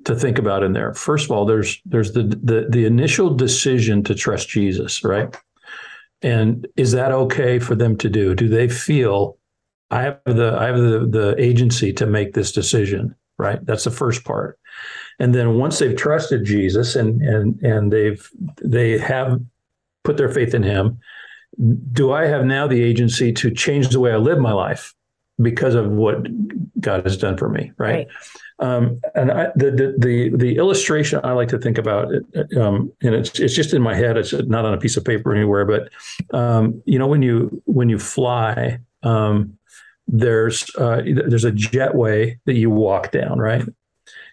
to 0.04 0.14
think 0.14 0.38
about 0.38 0.62
in 0.62 0.72
there. 0.72 0.94
First 0.94 1.26
of 1.26 1.32
all, 1.32 1.44
there's 1.44 1.80
there's 1.84 2.12
the, 2.12 2.22
the 2.22 2.66
the 2.70 2.86
initial 2.86 3.34
decision 3.34 4.02
to 4.04 4.14
trust 4.14 4.48
Jesus, 4.48 5.04
right? 5.04 5.34
And 6.22 6.66
is 6.76 6.92
that 6.92 7.12
okay 7.12 7.58
for 7.58 7.74
them 7.74 7.96
to 7.98 8.08
do? 8.08 8.34
Do 8.34 8.48
they 8.48 8.68
feel 8.68 9.36
I 9.90 10.02
have 10.02 10.20
the 10.24 10.56
I 10.58 10.66
have 10.66 10.78
the 10.78 11.06
the 11.06 11.34
agency 11.38 11.92
to 11.94 12.06
make 12.06 12.32
this 12.32 12.50
decision, 12.50 13.14
right? 13.38 13.64
That's 13.64 13.84
the 13.84 13.90
first 13.90 14.24
part. 14.24 14.58
And 15.18 15.34
then 15.34 15.58
once 15.58 15.78
they've 15.78 15.96
trusted 15.96 16.44
Jesus 16.44 16.96
and 16.96 17.20
and 17.22 17.60
and 17.62 17.92
they've 17.92 18.26
they 18.62 18.98
have 18.98 19.40
put 20.02 20.16
their 20.16 20.30
faith 20.30 20.54
in 20.54 20.62
him, 20.62 20.98
do 21.92 22.12
I 22.12 22.26
have 22.26 22.44
now 22.44 22.66
the 22.66 22.82
agency 22.82 23.32
to 23.34 23.50
change 23.50 23.88
the 23.88 24.00
way 24.00 24.12
I 24.12 24.16
live 24.16 24.38
my 24.38 24.52
life? 24.52 24.94
Because 25.40 25.74
of 25.74 25.90
what 25.90 26.26
God 26.80 27.04
has 27.04 27.16
done 27.16 27.36
for 27.36 27.48
me, 27.48 27.72
right? 27.76 28.06
right. 28.06 28.08
Um, 28.60 29.00
and 29.14 29.32
I, 29.32 29.46
the, 29.56 29.70
the, 29.70 29.94
the 29.98 30.36
the 30.36 30.56
illustration 30.56 31.20
I 31.24 31.32
like 31.32 31.48
to 31.48 31.58
think 31.58 31.76
about, 31.76 32.08
um, 32.56 32.92
and 33.02 33.14
it's 33.14 33.38
it's 33.40 33.54
just 33.54 33.74
in 33.74 33.82
my 33.82 33.94
head. 33.94 34.16
It's 34.16 34.32
not 34.32 34.64
on 34.64 34.74
a 34.74 34.78
piece 34.78 34.96
of 34.96 35.04
paper 35.04 35.34
anywhere. 35.34 35.64
But 35.64 35.90
um, 36.36 36.82
you 36.84 36.98
know, 36.98 37.08
when 37.08 37.22
you 37.22 37.62
when 37.66 37.88
you 37.88 37.98
fly, 37.98 38.78
um, 39.02 39.58
there's 40.06 40.64
uh, 40.76 41.02
there's 41.04 41.44
a 41.44 41.52
jetway 41.52 42.38
that 42.44 42.54
you 42.54 42.70
walk 42.70 43.10
down, 43.10 43.38
right? 43.38 43.64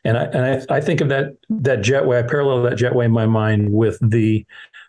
And 0.04 0.18
I 0.18 0.24
and 0.26 0.66
I, 0.70 0.76
I 0.78 0.82
think 0.82 1.02
of 1.02 1.10
that 1.10 1.36
that 1.50 1.80
jetway. 1.80 2.24
I 2.24 2.28
parallel 2.28 2.62
that 2.64 2.78
jetway 2.78 3.06
in 3.06 3.12
my 3.12 3.26
mind 3.26 3.72
with 3.72 3.98
the 4.02 4.46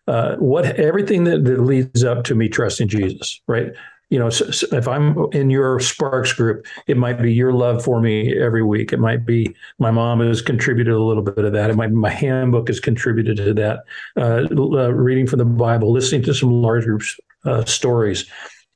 uh, 0.07 0.37
what 0.37 0.67
everything 0.77 1.25
that, 1.25 1.45
that 1.45 1.61
leads 1.61 2.05
up 2.05 2.25
to 2.25 2.35
me 2.35 2.49
trusting 2.49 2.89
Jesus, 2.89 3.41
right? 3.47 3.73
You 4.13 4.19
know, 4.19 4.29
if 4.29 4.87
I'm 4.87 5.17
in 5.33 5.49
your 5.49 5.81
Sparks 5.81 6.35
group, 6.35 6.67
it 6.87 6.99
might 6.99 7.23
be 7.23 7.33
your 7.33 7.55
love 7.55 7.83
for 7.83 7.99
me 7.99 8.39
every 8.39 8.63
week. 8.63 8.93
It 8.93 8.99
might 8.99 9.25
be 9.25 9.57
my 9.79 9.91
mom 9.91 10.21
has 10.21 10.43
contributed 10.43 10.93
a 10.93 11.03
little 11.03 11.23
bit 11.23 11.47
of 11.47 11.55
that. 11.55 11.71
It 11.71 11.77
might 11.77 11.87
be 11.87 11.95
my 11.95 12.11
handbook 12.11 12.69
has 12.69 12.79
contributed 12.79 13.39
to 13.39 13.55
that. 13.55 13.85
Uh, 14.15 14.47
uh, 14.55 14.93
reading 14.93 15.27
from 15.27 15.39
the 15.39 15.47
Bible, 15.47 15.91
listening 15.91 16.23
to 16.25 16.35
some 16.35 16.51
large 16.51 16.85
groups 16.85 17.19
uh, 17.47 17.65
stories, 17.65 18.27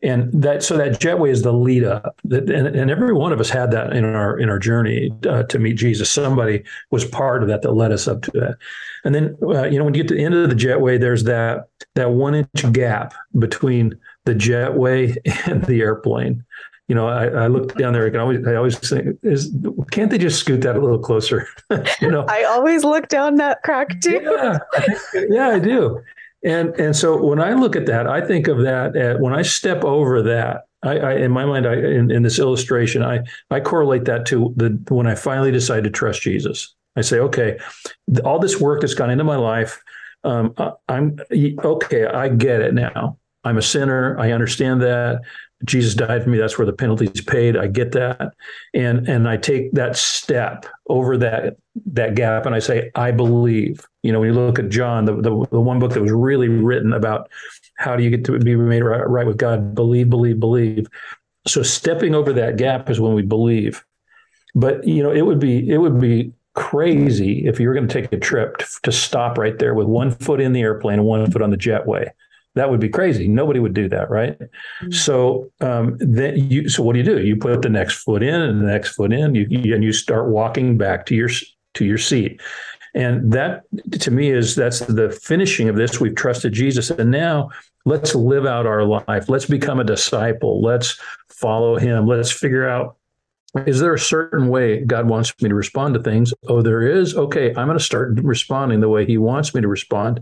and 0.03 0.33
that 0.33 0.63
so 0.63 0.79
that 0.79 1.01
jetway 1.01 1.29
is 1.29 1.43
the 1.43 1.53
lead 1.53 1.85
up. 1.85 2.19
That, 2.25 2.49
and, 2.49 2.69
and 2.69 2.91
every 2.91 3.13
one 3.13 3.35
of 3.35 3.39
us 3.39 3.51
had 3.51 3.71
that 3.73 3.93
in 3.93 4.07
our 4.07 4.39
in 4.39 4.49
our 4.49 4.59
journey 4.59 5.13
uh, 5.29 5.43
to 5.43 5.59
meet 5.59 5.75
Jesus. 5.75 6.11
Somebody 6.11 6.65
was 6.91 7.05
part 7.05 7.43
of 7.43 7.51
that 7.51 7.61
that 7.61 7.73
led 7.73 7.93
us 7.93 8.09
up 8.09 8.23
to 8.23 8.31
that. 8.31 8.57
And 9.05 9.15
then 9.15 9.37
uh, 9.43 9.65
you 9.65 9.79
know 9.79 9.85
when 9.85 9.93
you 9.93 10.03
get 10.03 10.09
to 10.09 10.15
the 10.15 10.25
end 10.25 10.35
of 10.35 10.49
the 10.49 10.57
jetway, 10.57 10.99
there's 10.99 11.25
that 11.25 11.69
that 11.95 12.13
one 12.13 12.35
inch 12.35 12.73
gap 12.73 13.13
between 13.39 13.99
the 14.27 14.35
jetway 14.35 15.17
and 15.47 15.65
the 15.65 15.81
airplane. 15.81 16.45
You 16.89 16.95
know, 16.95 17.09
I, 17.09 17.27
I 17.27 17.47
look 17.49 17.75
down 17.77 17.95
there. 17.95 18.07
I 18.07 18.11
can 18.11 18.21
always, 18.21 18.47
I 18.47 18.55
always 18.55 18.79
think, 18.79 19.19
is 19.23 19.53
can't 19.91 20.09
they 20.09 20.19
just 20.19 20.39
scoot 20.39 20.61
that 20.61 20.77
a 20.77 20.81
little 20.81 21.01
closer? 21.01 21.49
you 22.01 22.11
know, 22.11 22.25
I 22.29 22.45
always 22.45 22.85
look 22.85 23.09
down 23.09 23.37
that 23.37 23.63
crack 23.65 24.01
too. 24.01 24.21
yeah, 24.23 24.59
yeah, 25.29 25.49
I 25.49 25.59
do. 25.59 26.01
And 26.45 26.79
and 26.79 26.95
so 26.95 27.21
when 27.21 27.41
I 27.41 27.55
look 27.55 27.75
at 27.75 27.87
that, 27.87 28.07
I 28.07 28.25
think 28.25 28.47
of 28.47 28.63
that 28.63 28.95
at, 28.95 29.21
when 29.21 29.33
I 29.33 29.43
step 29.43 29.85
over 29.85 30.23
that. 30.23 30.67
I, 30.85 30.99
I 30.99 31.13
in 31.15 31.33
my 31.33 31.45
mind, 31.45 31.67
I 31.67 31.75
in, 31.75 32.13
in 32.13 32.23
this 32.23 32.39
illustration, 32.39 33.03
I 33.03 33.21
I 33.51 33.59
correlate 33.59 34.05
that 34.05 34.27
to 34.27 34.55
the 34.57 34.79
when 34.95 35.09
I 35.09 35.17
finally 35.17 35.51
decide 35.51 35.83
to 35.85 35.91
trust 35.91 36.23
Jesus. 36.23 36.73
I 36.95 37.01
say, 37.01 37.19
okay, 37.19 37.59
all 38.25 38.39
this 38.39 38.61
work 38.61 38.81
that's 38.81 38.95
gone 38.95 39.11
into 39.11 39.25
my 39.25 39.37
life, 39.37 39.83
um, 40.23 40.55
I'm 40.89 41.19
okay. 41.33 42.07
I 42.07 42.29
get 42.29 42.61
it 42.61 42.75
now. 42.75 43.19
I'm 43.47 43.59
a 43.59 43.63
sinner. 43.63 44.19
I 44.19 44.33
understand 44.33 44.83
that. 44.83 45.21
Jesus 45.65 45.95
died 45.95 46.25
for 46.25 46.29
me. 46.29 46.37
That's 46.37 46.59
where 46.59 46.67
the 46.67 46.73
penalty 46.73 47.07
is 47.07 47.23
paid. 47.23 47.57
I 47.57 47.69
get 47.69 47.93
that, 47.93 48.35
and 48.75 49.09
and 49.09 49.27
I 49.27 49.39
take 49.39 49.73
that 49.73 49.97
step 49.97 50.67
over 50.89 51.17
that 51.17 51.57
that 51.87 52.15
gap, 52.15 52.45
and 52.45 52.55
I 52.55 52.59
say, 52.59 52.91
I 52.95 53.13
believe. 53.13 53.87
You 54.03 54.13
know, 54.13 54.21
when 54.21 54.29
you 54.29 54.35
look 54.35 54.59
at 54.59 54.69
John, 54.69 55.07
the 55.07 55.15
the, 55.15 55.47
the 55.51 55.61
one 55.61 55.79
book 55.79 55.93
that 55.93 56.03
was 56.03 56.13
really 56.13 56.49
written 56.49 56.93
about 56.93 57.31
how 57.77 57.97
do 57.97 58.03
you 58.03 58.11
get 58.11 58.25
to 58.27 58.39
be 58.39 58.57
made 58.57 58.83
right, 58.83 59.09
right 59.09 59.27
with 59.27 59.39
God? 59.39 59.75
Believe, 59.75 60.11
believe, 60.11 60.41
believe. 60.41 60.89
So 61.47 61.63
stepping 61.63 62.15
over 62.15 62.33
that 62.35 62.57
gap 62.59 62.91
is 62.91 63.01
when 63.01 63.15
we 63.15 63.23
believe. 63.23 63.85
But 64.55 64.87
you 64.87 65.03
know, 65.03 65.11
it 65.11 65.23
would 65.23 65.41
be 65.41 65.71
it 65.71 65.79
would 65.79 66.01
be 66.01 66.33
crazy 66.53 67.47
if 67.47 67.61
you 67.61 67.69
were 67.69 67.75
going 67.75 67.89
to 67.89 68.03
take 68.03 68.13
a 68.13 68.19
trip 68.19 68.59
to, 68.59 68.67
to 68.83 68.93
stop 68.93 69.39
right 69.39 69.59
there 69.59 69.75
with 69.75 69.87
one 69.87 70.11
foot 70.11 70.41
in 70.41 70.53
the 70.53 70.61
airplane 70.61 70.99
and 70.99 71.07
one 71.07 71.31
foot 71.31 71.43
on 71.43 71.51
the 71.51 71.57
jetway 71.57 72.11
that 72.57 72.71
would 72.71 72.81
be 72.81 72.89
crazy. 72.89 73.29
Nobody 73.29 73.61
would 73.61 73.75
do 73.75 73.89
that, 73.91 74.11
right? 74.11 74.37
Mm-hmm. 74.39 74.91
So 74.91 75.51
um, 75.61 75.97
then 76.01 76.51
you. 76.51 76.69
So 76.69 76.83
what 76.83 76.95
do 76.95 76.99
you 76.99 77.05
do? 77.05 77.21
You 77.21 77.37
put 77.37 77.63
the 77.63 77.69
next 77.69 78.03
foot 78.03 78.23
in 78.23 78.35
and 78.35 78.61
the 78.61 78.67
next 78.67 78.95
foot 78.95 79.13
in, 79.13 79.35
you, 79.35 79.47
you, 79.49 79.75
and 79.75 79.85
you 79.85 79.93
start 79.93 80.29
walking 80.29 80.77
back 80.77 81.07
to 81.07 81.15
your 81.15 81.29
to 81.75 81.85
your 81.85 81.99
seat. 81.99 82.41
And 82.95 83.31
that 83.33 83.65
to 84.01 84.11
me 84.11 84.31
is 84.31 84.55
that's 84.55 84.81
the 84.81 85.11
finishing 85.11 85.69
of 85.69 85.77
this. 85.77 86.01
We've 86.01 86.15
trusted 86.15 86.55
Jesus, 86.55 86.91
and 86.91 87.11
now 87.11 87.51
let's 87.85 88.15
live 88.15 88.47
out 88.47 88.67
our 88.67 88.85
life. 88.85 89.29
Let's 89.29 89.47
become 89.47 89.79
a 89.79 89.85
disciple. 89.85 90.63
Let's 90.63 90.99
follow 91.29 91.77
Him. 91.77 92.07
Let's 92.07 92.33
figure 92.33 92.67
out 92.67 92.97
is 93.67 93.81
there 93.81 93.95
a 93.95 93.99
certain 93.99 94.49
way 94.49 94.85
God 94.85 95.09
wants 95.09 95.33
me 95.41 95.49
to 95.49 95.55
respond 95.55 95.95
to 95.95 96.03
things? 96.03 96.33
Oh, 96.49 96.63
there 96.63 96.83
is. 96.83 97.15
Okay, 97.15 97.49
I'm 97.49 97.67
going 97.67 97.79
to 97.79 97.85
start 97.85 98.19
responding 98.23 98.81
the 98.81 98.89
way 98.89 99.07
He 99.07 99.19
wants 99.19 99.55
me 99.55 99.61
to 99.61 99.69
respond. 99.69 100.21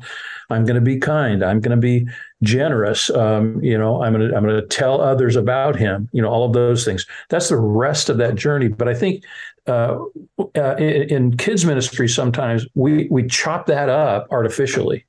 I'm 0.51 0.65
going 0.65 0.77
to 0.77 0.81
be 0.81 0.99
kind. 0.99 1.45
I'm 1.45 1.61
going 1.61 1.77
to 1.77 1.81
be 1.81 2.07
generous. 2.43 3.11
Um, 3.11 3.63
you 3.63 3.79
know, 3.79 4.03
I'm 4.03 4.13
going 4.13 4.29
to 4.29 4.37
I'm 4.37 4.45
going 4.45 4.61
to 4.61 4.67
tell 4.67 5.01
others 5.01 5.37
about 5.37 5.77
Him. 5.77 6.09
You 6.13 6.23
know, 6.23 6.29
all 6.29 6.47
of 6.47 6.53
those 6.53 6.85
things. 6.85 7.07
That's 7.31 7.49
the 7.49 7.57
rest 7.57 8.09
of 8.09 8.19
that 8.19 8.35
journey. 8.35 8.69
But 8.69 8.89
I 8.89 8.95
think 8.95 9.25
uh, 9.67 9.99
uh, 10.57 10.77
in, 10.77 11.03
in 11.11 11.37
kids 11.37 11.65
ministry, 11.65 12.09
sometimes 12.09 12.67
we 12.75 13.09
we 13.11 13.27
chop 13.27 13.67
that 13.67 13.89
up 13.89 14.27
artificially, 14.31 15.07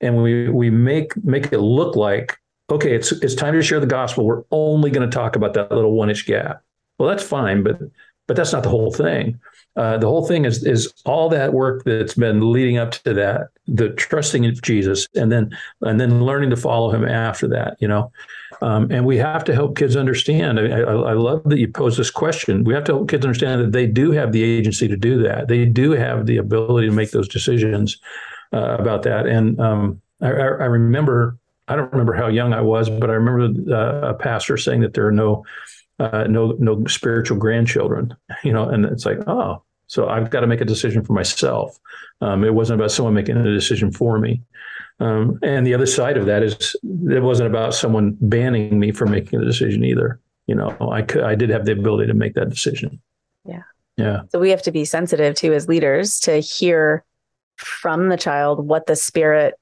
and 0.00 0.22
we 0.22 0.48
we 0.48 0.70
make 0.70 1.16
make 1.24 1.52
it 1.52 1.60
look 1.60 1.96
like 1.96 2.38
okay, 2.70 2.94
it's 2.94 3.12
it's 3.12 3.34
time 3.34 3.54
to 3.54 3.62
share 3.62 3.80
the 3.80 3.86
gospel. 3.86 4.24
We're 4.24 4.44
only 4.50 4.90
going 4.90 5.08
to 5.08 5.14
talk 5.14 5.36
about 5.36 5.54
that 5.54 5.72
little 5.72 5.92
one 5.92 6.10
inch 6.10 6.26
gap 6.26 6.62
well, 6.98 7.08
that's 7.08 7.22
fine, 7.22 7.62
but 7.62 7.80
but 8.26 8.36
that's 8.36 8.52
not 8.52 8.62
the 8.62 8.68
whole 8.68 8.92
thing. 8.92 9.40
Uh, 9.74 9.96
the 9.96 10.06
whole 10.06 10.26
thing 10.26 10.44
is 10.44 10.64
is 10.64 10.92
all 11.06 11.28
that 11.28 11.52
work 11.52 11.84
that's 11.84 12.14
been 12.14 12.52
leading 12.52 12.78
up 12.78 12.90
to 12.90 13.14
that, 13.14 13.48
the 13.66 13.90
trusting 13.90 14.44
in 14.44 14.54
Jesus, 14.62 15.06
and 15.14 15.30
then 15.30 15.56
and 15.82 16.00
then 16.00 16.24
learning 16.24 16.50
to 16.50 16.56
follow 16.56 16.90
Him 16.90 17.04
after 17.04 17.48
that. 17.48 17.76
You 17.80 17.88
know, 17.88 18.12
um, 18.60 18.90
and 18.90 19.06
we 19.06 19.16
have 19.18 19.44
to 19.44 19.54
help 19.54 19.76
kids 19.76 19.96
understand. 19.96 20.58
I, 20.58 20.80
I, 20.80 20.80
I, 20.80 21.12
love 21.12 21.44
that 21.44 21.58
you 21.58 21.68
pose 21.68 21.96
this 21.96 22.10
question. 22.10 22.64
We 22.64 22.74
have 22.74 22.84
to 22.84 22.92
help 22.94 23.08
kids 23.08 23.24
understand 23.24 23.60
that 23.60 23.72
they 23.72 23.86
do 23.86 24.10
have 24.10 24.32
the 24.32 24.42
agency 24.42 24.88
to 24.88 24.96
do 24.96 25.22
that. 25.22 25.48
They 25.48 25.64
do 25.64 25.92
have 25.92 26.26
the 26.26 26.38
ability 26.38 26.88
to 26.88 26.94
make 26.94 27.12
those 27.12 27.28
decisions 27.28 27.98
uh, 28.52 28.76
about 28.78 29.02
that. 29.04 29.26
And 29.26 29.60
um, 29.60 30.00
I, 30.20 30.28
I 30.28 30.66
remember, 30.66 31.38
I 31.68 31.76
don't 31.76 31.92
remember 31.92 32.14
how 32.14 32.26
young 32.26 32.52
I 32.52 32.62
was, 32.62 32.90
but 32.90 33.10
I 33.10 33.14
remember 33.14 33.74
uh, 33.74 34.10
a 34.10 34.14
pastor 34.14 34.56
saying 34.56 34.80
that 34.80 34.94
there 34.94 35.06
are 35.06 35.12
no 35.12 35.44
uh, 35.98 36.24
no 36.28 36.56
no 36.58 36.84
spiritual 36.86 37.38
grandchildren, 37.38 38.14
you 38.44 38.52
know, 38.52 38.68
and 38.68 38.84
it's 38.84 39.06
like, 39.06 39.18
oh, 39.26 39.62
so 39.86 40.08
I've 40.08 40.30
got 40.30 40.40
to 40.40 40.46
make 40.46 40.60
a 40.60 40.66
decision 40.66 41.02
for 41.02 41.14
myself. 41.14 41.78
Um, 42.20 42.44
it 42.44 42.54
wasn't 42.54 42.80
about 42.80 42.90
someone 42.92 43.14
making 43.14 43.36
a 43.36 43.54
decision 43.54 43.90
for 43.90 44.18
me. 44.18 44.42
Um, 45.00 45.38
and 45.42 45.66
the 45.66 45.74
other 45.74 45.86
side 45.86 46.16
of 46.16 46.26
that 46.26 46.42
is 46.42 46.76
it 46.82 47.22
wasn't 47.22 47.48
about 47.48 47.74
someone 47.74 48.16
banning 48.20 48.78
me 48.78 48.92
from 48.92 49.10
making 49.10 49.40
a 49.40 49.44
decision 49.44 49.84
either. 49.84 50.20
You 50.46 50.56
know, 50.56 50.76
I 50.90 51.02
could, 51.02 51.22
I 51.22 51.34
did 51.34 51.50
have 51.50 51.64
the 51.64 51.72
ability 51.72 52.06
to 52.08 52.14
make 52.14 52.34
that 52.34 52.50
decision. 52.50 53.00
Yeah. 53.44 53.62
Yeah. 53.96 54.22
So 54.30 54.38
we 54.38 54.50
have 54.50 54.62
to 54.62 54.72
be 54.72 54.84
sensitive 54.84 55.34
to 55.36 55.54
as 55.54 55.68
leaders 55.68 56.20
to 56.20 56.38
hear 56.38 57.04
from 57.56 58.08
the 58.08 58.16
child 58.16 58.66
what 58.66 58.86
the 58.86 58.96
spirit 58.96 59.54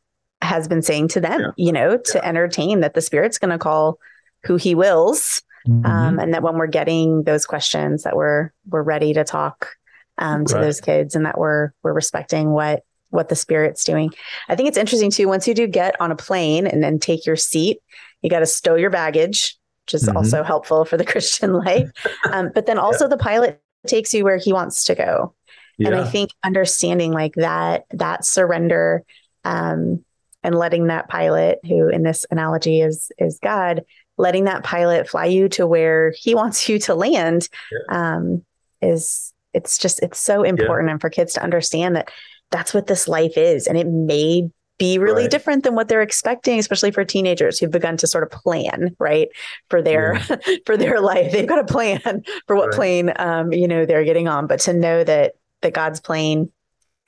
has 0.42 0.68
been 0.68 0.83
saying 0.83 1.09
to 1.09 1.20
them, 1.20 1.40
yeah. 1.40 1.51
you 1.57 1.72
know, 1.72 1.96
to 1.96 2.18
yeah. 2.18 2.29
entertain 2.29 2.81
that 2.81 2.94
the 2.94 3.01
spirit's 3.01 3.38
going 3.38 3.51
to 3.51 3.59
call 3.59 3.99
who 4.44 4.57
he 4.57 4.75
wills 4.75 5.42
Mm-hmm. 5.67 5.87
Um, 5.87 6.19
and 6.19 6.35
that 6.35 6.43
when 6.43 6.57
we're 6.57 6.67
getting 6.67 7.25
those 7.25 7.47
questions 7.47 8.05
that 8.05 8.17
we're 8.17 8.53
we're 8.69 8.83
ready 8.83 9.13
to 9.15 9.25
talk 9.25 9.77
um, 10.19 10.45
to 10.47 10.55
right. 10.55 10.61
those 10.61 10.81
kids 10.81 11.15
and 11.15 11.27
that 11.27 11.39
we're 11.39 11.73
we're 11.83 11.93
respecting 11.93 12.51
what 12.51 12.85
what 13.11 13.29
the 13.29 13.37
spirit's 13.37 13.85
doing. 13.85 14.13
I 14.49 14.55
think 14.55 14.69
it's 14.69 14.79
interesting 14.79 15.11
too. 15.11 15.29
Once 15.29 15.47
you 15.47 15.55
do 15.55 15.67
get 15.67 16.01
on 16.01 16.11
a 16.13 16.17
plane 16.17 16.67
and 16.67 16.83
then 16.83 16.99
take 16.99 17.27
your 17.27 17.37
seat, 17.37 17.79
you 18.23 18.31
got 18.31 18.41
to 18.41 18.47
stow 18.47 18.75
your 18.75 18.91
baggage, 18.91 19.57
which 19.85 19.95
is 19.95 20.05
mm-hmm. 20.05 20.17
also 20.17 20.43
helpful 20.43 20.85
for 20.85 20.97
the 20.97 21.05
Christian 21.13 21.53
life. 21.53 21.91
Um, 22.33 22.51
but 22.53 22.67
then 22.67 22.79
also 22.79 23.05
yeah. 23.05 23.11
the 23.11 23.19
pilot 23.19 23.63
takes 23.87 24.13
you 24.13 24.25
where 24.25 24.37
he 24.37 24.53
wants 24.53 24.85
to 24.85 24.97
go. 24.97 25.35
Yeah. 25.79 25.89
And 25.89 25.97
I 25.97 26.05
think 26.05 26.31
understanding 26.43 27.13
like 27.13 27.35
that 27.35 27.85
that 27.91 28.25
surrender 28.25 29.05
um, 29.45 30.05
and 30.43 30.55
letting 30.55 30.89
that 30.89 31.09
pilot, 31.09 31.61
who 31.65 31.89
in 31.89 32.03
this 32.03 32.27
analogy 32.31 32.81
is 32.81 33.13
is 33.19 33.39
God, 33.39 33.85
letting 34.19 34.45
that 34.45 34.65
pilot 34.65 35.09
fly 35.09 35.27
you 35.27 35.49
to 35.51 35.67
where 35.67 36.13
he 36.17 36.35
wants 36.35 36.69
you 36.69 36.79
to 36.79 36.95
land 36.95 37.49
yeah. 37.71 38.15
um, 38.17 38.45
is 38.83 39.33
it's 39.53 39.79
just 39.79 40.03
it's 40.03 40.19
so 40.19 40.43
important 40.43 40.89
yeah. 40.89 40.93
and 40.93 41.01
for 41.01 41.11
kids 41.11 41.33
to 41.35 41.43
understand 41.43 41.97
that 41.97 42.11
that's 42.51 42.75
what 42.75 42.87
this 42.87 43.09
life 43.09 43.37
is 43.37 43.67
and 43.67 43.77
it 43.77 43.87
may 43.87 44.49
be 44.79 44.99
really 44.99 45.23
right. 45.23 45.31
different 45.31 45.65
than 45.65 45.75
what 45.75 45.89
they're 45.89 46.03
expecting 46.03 46.59
especially 46.59 46.91
for 46.91 47.05
teenagers 47.05 47.59
who've 47.59 47.71
begun 47.71 47.97
to 47.97 48.07
sort 48.07 48.23
of 48.23 48.31
plan 48.31 48.95
right 48.99 49.29
for 49.71 49.81
their 49.81 50.15
yeah. 50.29 50.37
for 50.67 50.77
their 50.77 51.01
life 51.01 51.33
they've 51.33 51.49
got 51.49 51.59
a 51.59 51.65
plan 51.65 52.23
for 52.47 52.57
what 52.57 52.69
right. 52.69 52.77
plane 52.77 53.13
um, 53.17 53.53
you 53.53 53.67
know 53.67 53.87
they're 53.87 54.05
getting 54.05 54.29
on 54.29 54.47
but 54.47 54.61
to 54.61 54.73
know 54.73 55.03
that 55.03 55.35
that 55.63 55.73
god's 55.73 56.01
plane 56.01 56.51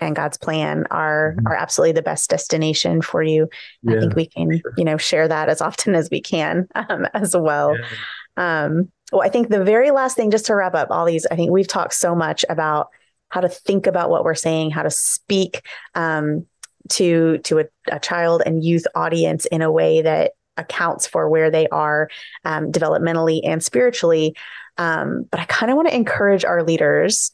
and 0.00 0.16
God's 0.16 0.38
plan 0.38 0.84
are 0.90 1.34
mm-hmm. 1.36 1.46
are 1.46 1.54
absolutely 1.54 1.92
the 1.92 2.02
best 2.02 2.30
destination 2.30 3.02
for 3.02 3.22
you. 3.22 3.48
Yeah, 3.82 3.96
I 3.96 4.00
think 4.00 4.16
we 4.16 4.26
can, 4.26 4.60
sure. 4.60 4.74
you 4.76 4.84
know, 4.84 4.96
share 4.96 5.28
that 5.28 5.48
as 5.48 5.60
often 5.60 5.94
as 5.94 6.08
we 6.10 6.20
can 6.20 6.68
um, 6.74 7.06
as 7.14 7.36
well. 7.36 7.76
Yeah. 7.76 8.64
Um, 8.64 8.92
well, 9.12 9.22
I 9.22 9.30
think 9.30 9.48
the 9.48 9.64
very 9.64 9.90
last 9.90 10.16
thing, 10.16 10.30
just 10.30 10.46
to 10.46 10.54
wrap 10.54 10.74
up 10.74 10.88
all 10.90 11.06
these, 11.06 11.26
I 11.30 11.36
think 11.36 11.50
we've 11.50 11.68
talked 11.68 11.94
so 11.94 12.14
much 12.14 12.44
about 12.48 12.88
how 13.30 13.40
to 13.40 13.48
think 13.48 13.86
about 13.86 14.10
what 14.10 14.24
we're 14.24 14.34
saying, 14.34 14.70
how 14.70 14.82
to 14.82 14.90
speak 14.90 15.66
um, 15.94 16.46
to 16.90 17.38
to 17.38 17.60
a, 17.60 17.64
a, 17.90 18.00
child 18.00 18.42
and 18.46 18.64
youth 18.64 18.86
audience 18.94 19.44
in 19.46 19.60
a 19.60 19.70
way 19.70 20.02
that 20.02 20.32
accounts 20.56 21.06
for 21.06 21.28
where 21.28 21.50
they 21.50 21.68
are 21.68 22.08
um, 22.44 22.72
developmentally 22.72 23.40
and 23.44 23.62
spiritually. 23.62 24.34
Um, 24.76 25.26
but 25.30 25.40
I 25.40 25.44
kind 25.44 25.70
of 25.70 25.76
want 25.76 25.88
to 25.88 25.94
encourage 25.94 26.44
our 26.44 26.62
leaders 26.62 27.32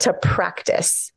to 0.00 0.12
practice, 0.14 1.12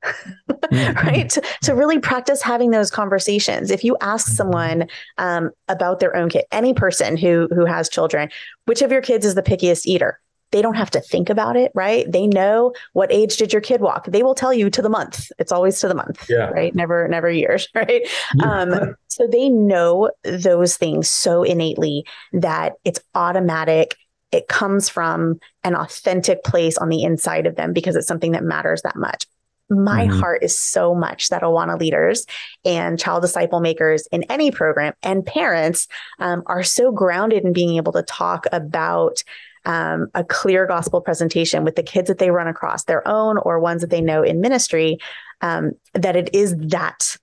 mm-hmm. 0.49 1.07
right? 1.07 1.29
To, 1.29 1.41
to 1.63 1.75
really 1.75 1.99
practice 1.99 2.41
having 2.41 2.71
those 2.71 2.91
conversations. 2.91 3.71
If 3.71 3.83
you 3.83 3.97
ask 4.01 4.27
mm-hmm. 4.27 4.35
someone 4.35 4.87
um, 5.17 5.51
about 5.67 5.99
their 5.99 6.15
own 6.15 6.29
kid, 6.29 6.45
any 6.51 6.73
person 6.73 7.17
who 7.17 7.47
who 7.53 7.65
has 7.65 7.89
children, 7.89 8.29
which 8.65 8.81
of 8.81 8.91
your 8.91 9.01
kids 9.01 9.25
is 9.25 9.35
the 9.35 9.43
pickiest 9.43 9.85
eater? 9.85 10.19
They 10.51 10.61
don't 10.61 10.75
have 10.75 10.91
to 10.91 11.01
think 11.01 11.31
about 11.31 11.57
it, 11.57 11.71
right? 11.73 12.09
They 12.09 12.27
know 12.27 12.73
what 12.93 13.11
age 13.11 13.37
did 13.37 13.51
your 13.51 13.61
kid 13.61 13.81
walk. 13.81 14.05
They 14.05 14.21
will 14.21 14.35
tell 14.35 14.53
you 14.53 14.69
to 14.69 14.83
the 14.83 14.89
month. 14.89 15.31
It's 15.39 15.51
always 15.51 15.79
to 15.79 15.87
the 15.87 15.95
month, 15.95 16.27
yeah. 16.29 16.49
right? 16.49 16.75
Never, 16.75 17.07
never 17.07 17.27
years, 17.27 17.67
right? 17.75 18.07
Um, 18.43 18.95
so 19.07 19.25
they 19.25 19.49
know 19.49 20.11
those 20.23 20.77
things 20.77 21.09
so 21.09 21.41
innately 21.41 22.05
that 22.33 22.73
it's 22.85 22.99
automatic 23.15 23.97
it 24.33 24.47
comes 24.47 24.89
from 24.89 25.39
an 25.63 25.75
authentic 25.75 26.43
place 26.43 26.77
on 26.77 26.89
the 26.89 27.03
inside 27.03 27.45
of 27.45 27.55
them 27.55 27.71
because 27.71 27.95
it's 27.95 28.07
something 28.07 28.31
that 28.31 28.43
matters 28.43 28.81
that 28.81 28.95
much. 28.95 29.27
My 29.69 30.07
mm-hmm. 30.07 30.19
heart 30.19 30.43
is 30.43 30.57
so 30.57 30.93
much 30.93 31.29
that 31.29 31.41
Awana 31.41 31.79
leaders 31.79 32.25
and 32.65 32.99
child 32.99 33.21
disciple 33.21 33.59
makers 33.59 34.07
in 34.11 34.23
any 34.23 34.51
program 34.51 34.93
and 35.03 35.25
parents 35.25 35.87
um, 36.19 36.43
are 36.47 36.63
so 36.63 36.91
grounded 36.91 37.43
in 37.43 37.53
being 37.53 37.77
able 37.77 37.93
to 37.93 38.03
talk 38.03 38.45
about 38.51 39.23
um, 39.65 40.07
a 40.13 40.23
clear 40.23 40.67
gospel 40.67 40.99
presentation 40.99 41.63
with 41.63 41.75
the 41.75 41.83
kids 41.83 42.09
that 42.09 42.17
they 42.17 42.31
run 42.31 42.47
across, 42.47 42.83
their 42.83 43.07
own 43.07 43.37
or 43.37 43.59
ones 43.59 43.81
that 43.81 43.89
they 43.89 44.01
know 44.01 44.21
in 44.21 44.41
ministry, 44.41 44.97
um, 45.41 45.71
that 45.93 46.15
it 46.15 46.33
is 46.33 46.55
that 46.57 47.17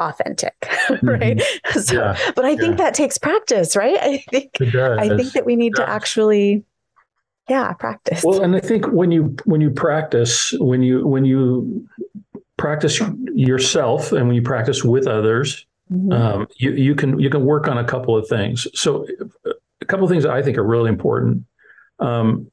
authentic 0.00 0.54
right 1.02 1.36
mm-hmm. 1.36 1.80
so 1.80 1.94
yeah. 1.94 2.18
but 2.34 2.44
i 2.44 2.56
think 2.56 2.72
yeah. 2.78 2.84
that 2.84 2.94
takes 2.94 3.18
practice 3.18 3.76
right 3.76 3.98
i 4.00 4.16
think 4.30 4.50
i 4.60 5.08
think 5.16 5.32
that 5.32 5.44
we 5.44 5.54
need 5.54 5.74
to 5.74 5.88
actually 5.88 6.64
yeah 7.48 7.72
practice 7.74 8.22
well 8.24 8.42
and 8.42 8.56
i 8.56 8.60
think 8.60 8.86
when 8.86 9.10
you 9.10 9.36
when 9.44 9.60
you 9.60 9.70
practice 9.70 10.52
when 10.58 10.82
you 10.82 11.06
when 11.06 11.24
you 11.24 11.86
practice 12.56 13.00
yourself 13.34 14.12
and 14.12 14.26
when 14.26 14.36
you 14.36 14.42
practice 14.42 14.84
with 14.84 15.06
others 15.06 15.66
mm-hmm. 15.92 16.12
um, 16.12 16.46
you, 16.56 16.72
you 16.72 16.94
can 16.94 17.18
you 17.18 17.30
can 17.30 17.44
work 17.44 17.68
on 17.68 17.78
a 17.78 17.84
couple 17.84 18.16
of 18.16 18.26
things 18.28 18.66
so 18.74 19.06
a 19.80 19.84
couple 19.84 20.04
of 20.04 20.10
things 20.10 20.24
i 20.24 20.42
think 20.42 20.56
are 20.56 20.64
really 20.64 20.88
important 20.88 21.44
um, 21.98 22.50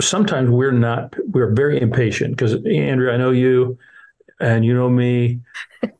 sometimes 0.00 0.50
we're 0.50 0.72
not 0.72 1.14
we're 1.28 1.52
very 1.52 1.80
impatient 1.80 2.32
because 2.32 2.54
andrea 2.66 3.14
i 3.14 3.16
know 3.16 3.30
you 3.30 3.78
and 4.42 4.64
you 4.64 4.74
know 4.74 4.90
me 4.90 5.40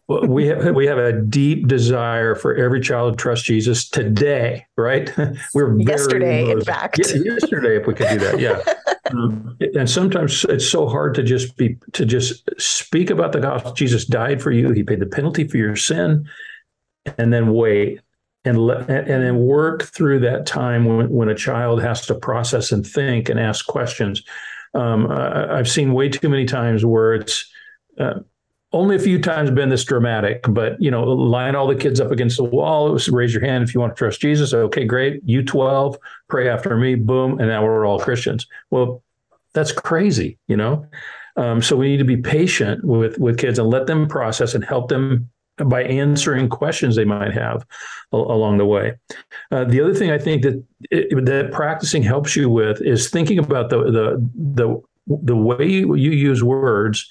we 0.08 0.46
have 0.48 0.74
we 0.74 0.86
have 0.86 0.98
a 0.98 1.12
deep 1.12 1.68
desire 1.68 2.34
for 2.34 2.54
every 2.54 2.80
child 2.80 3.12
to 3.12 3.16
trust 3.16 3.44
Jesus 3.44 3.88
today, 3.88 4.66
right? 4.76 5.12
We're 5.54 5.78
yesterday, 5.78 6.50
in 6.50 6.60
fact. 6.62 6.98
Yeah, 6.98 7.22
yesterday, 7.24 7.76
if 7.76 7.86
we 7.86 7.94
could 7.94 8.08
do 8.08 8.18
that, 8.18 8.40
yeah. 8.40 8.60
um, 9.10 9.56
and 9.60 9.88
sometimes 9.88 10.44
it's 10.44 10.68
so 10.68 10.88
hard 10.88 11.14
to 11.14 11.22
just 11.22 11.56
be 11.56 11.76
to 11.92 12.04
just 12.04 12.48
speak 12.58 13.10
about 13.10 13.32
the 13.32 13.40
gospel. 13.40 13.72
Jesus 13.72 14.04
died 14.04 14.42
for 14.42 14.50
you; 14.50 14.70
He 14.72 14.82
paid 14.82 15.00
the 15.00 15.06
penalty 15.06 15.46
for 15.46 15.56
your 15.56 15.76
sin, 15.76 16.28
and 17.18 17.32
then 17.32 17.52
wait 17.52 18.00
and 18.44 18.58
let, 18.58 18.88
and 18.88 19.22
then 19.22 19.38
work 19.38 19.84
through 19.84 20.20
that 20.20 20.46
time 20.46 20.84
when 20.84 21.10
when 21.10 21.28
a 21.28 21.34
child 21.34 21.82
has 21.82 22.06
to 22.06 22.14
process 22.14 22.72
and 22.72 22.86
think 22.86 23.28
and 23.28 23.38
ask 23.38 23.66
questions. 23.66 24.22
Um, 24.74 25.10
I, 25.10 25.58
have 25.58 25.68
seen 25.68 25.92
way 25.92 26.08
too 26.08 26.30
many 26.30 26.46
times 26.46 26.82
where 26.82 27.12
it's 27.12 27.46
uh, 28.00 28.20
only 28.72 28.96
a 28.96 28.98
few 28.98 29.20
times 29.20 29.50
been 29.50 29.68
this 29.68 29.84
dramatic, 29.84 30.44
but 30.48 30.80
you 30.80 30.90
know, 30.90 31.04
line 31.04 31.54
all 31.54 31.66
the 31.66 31.74
kids 31.74 32.00
up 32.00 32.10
against 32.10 32.36
the 32.36 32.44
wall. 32.44 32.88
It 32.88 32.92
was 32.92 33.08
raise 33.08 33.34
your 33.34 33.44
hand 33.44 33.64
if 33.64 33.74
you 33.74 33.80
want 33.80 33.94
to 33.94 33.98
trust 33.98 34.20
Jesus. 34.20 34.54
Okay, 34.54 34.84
great. 34.84 35.20
You 35.24 35.42
12, 35.42 35.98
pray 36.28 36.48
after 36.48 36.76
me, 36.76 36.94
boom, 36.94 37.38
and 37.38 37.48
now 37.48 37.64
we're 37.64 37.86
all 37.86 37.98
Christians. 37.98 38.46
Well, 38.70 39.02
that's 39.54 39.72
crazy, 39.72 40.38
you 40.48 40.56
know. 40.56 40.86
Um, 41.36 41.62
so 41.62 41.76
we 41.76 41.88
need 41.88 41.98
to 41.98 42.04
be 42.04 42.16
patient 42.16 42.84
with 42.84 43.18
with 43.18 43.38
kids 43.38 43.58
and 43.58 43.68
let 43.68 43.86
them 43.86 44.06
process 44.06 44.54
and 44.54 44.64
help 44.64 44.88
them 44.88 45.30
by 45.66 45.82
answering 45.84 46.48
questions 46.48 46.96
they 46.96 47.04
might 47.04 47.32
have 47.32 47.66
a- 48.12 48.16
along 48.16 48.58
the 48.58 48.66
way. 48.66 48.94
Uh, 49.50 49.64
the 49.64 49.80
other 49.80 49.94
thing 49.94 50.10
I 50.10 50.18
think 50.18 50.42
that 50.42 50.62
it, 50.90 51.24
that 51.26 51.52
practicing 51.52 52.02
helps 52.02 52.36
you 52.36 52.48
with 52.48 52.80
is 52.82 53.10
thinking 53.10 53.38
about 53.38 53.70
the 53.70 53.78
the 53.84 54.30
the 54.56 54.82
the 55.06 55.36
way 55.36 55.66
you, 55.66 55.94
you 55.94 56.10
use 56.10 56.44
words 56.44 57.08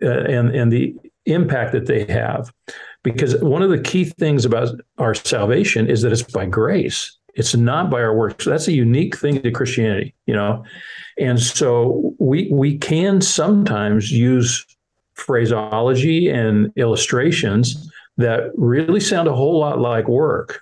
and 0.00 0.50
and 0.50 0.72
the 0.72 0.94
impact 1.26 1.72
that 1.72 1.86
they 1.86 2.04
have. 2.06 2.52
Because 3.02 3.36
one 3.42 3.62
of 3.62 3.70
the 3.70 3.80
key 3.80 4.04
things 4.04 4.44
about 4.44 4.70
our 4.98 5.14
salvation 5.14 5.88
is 5.88 6.02
that 6.02 6.12
it's 6.12 6.22
by 6.22 6.46
grace. 6.46 7.18
It's 7.34 7.54
not 7.54 7.90
by 7.90 8.00
our 8.00 8.16
works. 8.16 8.44
That's 8.44 8.68
a 8.68 8.72
unique 8.72 9.16
thing 9.16 9.42
to 9.42 9.50
christianity 9.50 10.14
you 10.26 10.34
know? 10.34 10.64
And 11.18 11.40
so 11.40 12.14
we 12.18 12.48
we 12.52 12.78
can 12.78 13.20
sometimes 13.20 14.10
use 14.10 14.64
phraseology 15.14 16.28
and 16.28 16.72
illustrations 16.76 17.90
that 18.16 18.50
really 18.56 19.00
sound 19.00 19.28
a 19.28 19.34
whole 19.34 19.58
lot 19.58 19.78
like 19.80 20.08
work. 20.08 20.60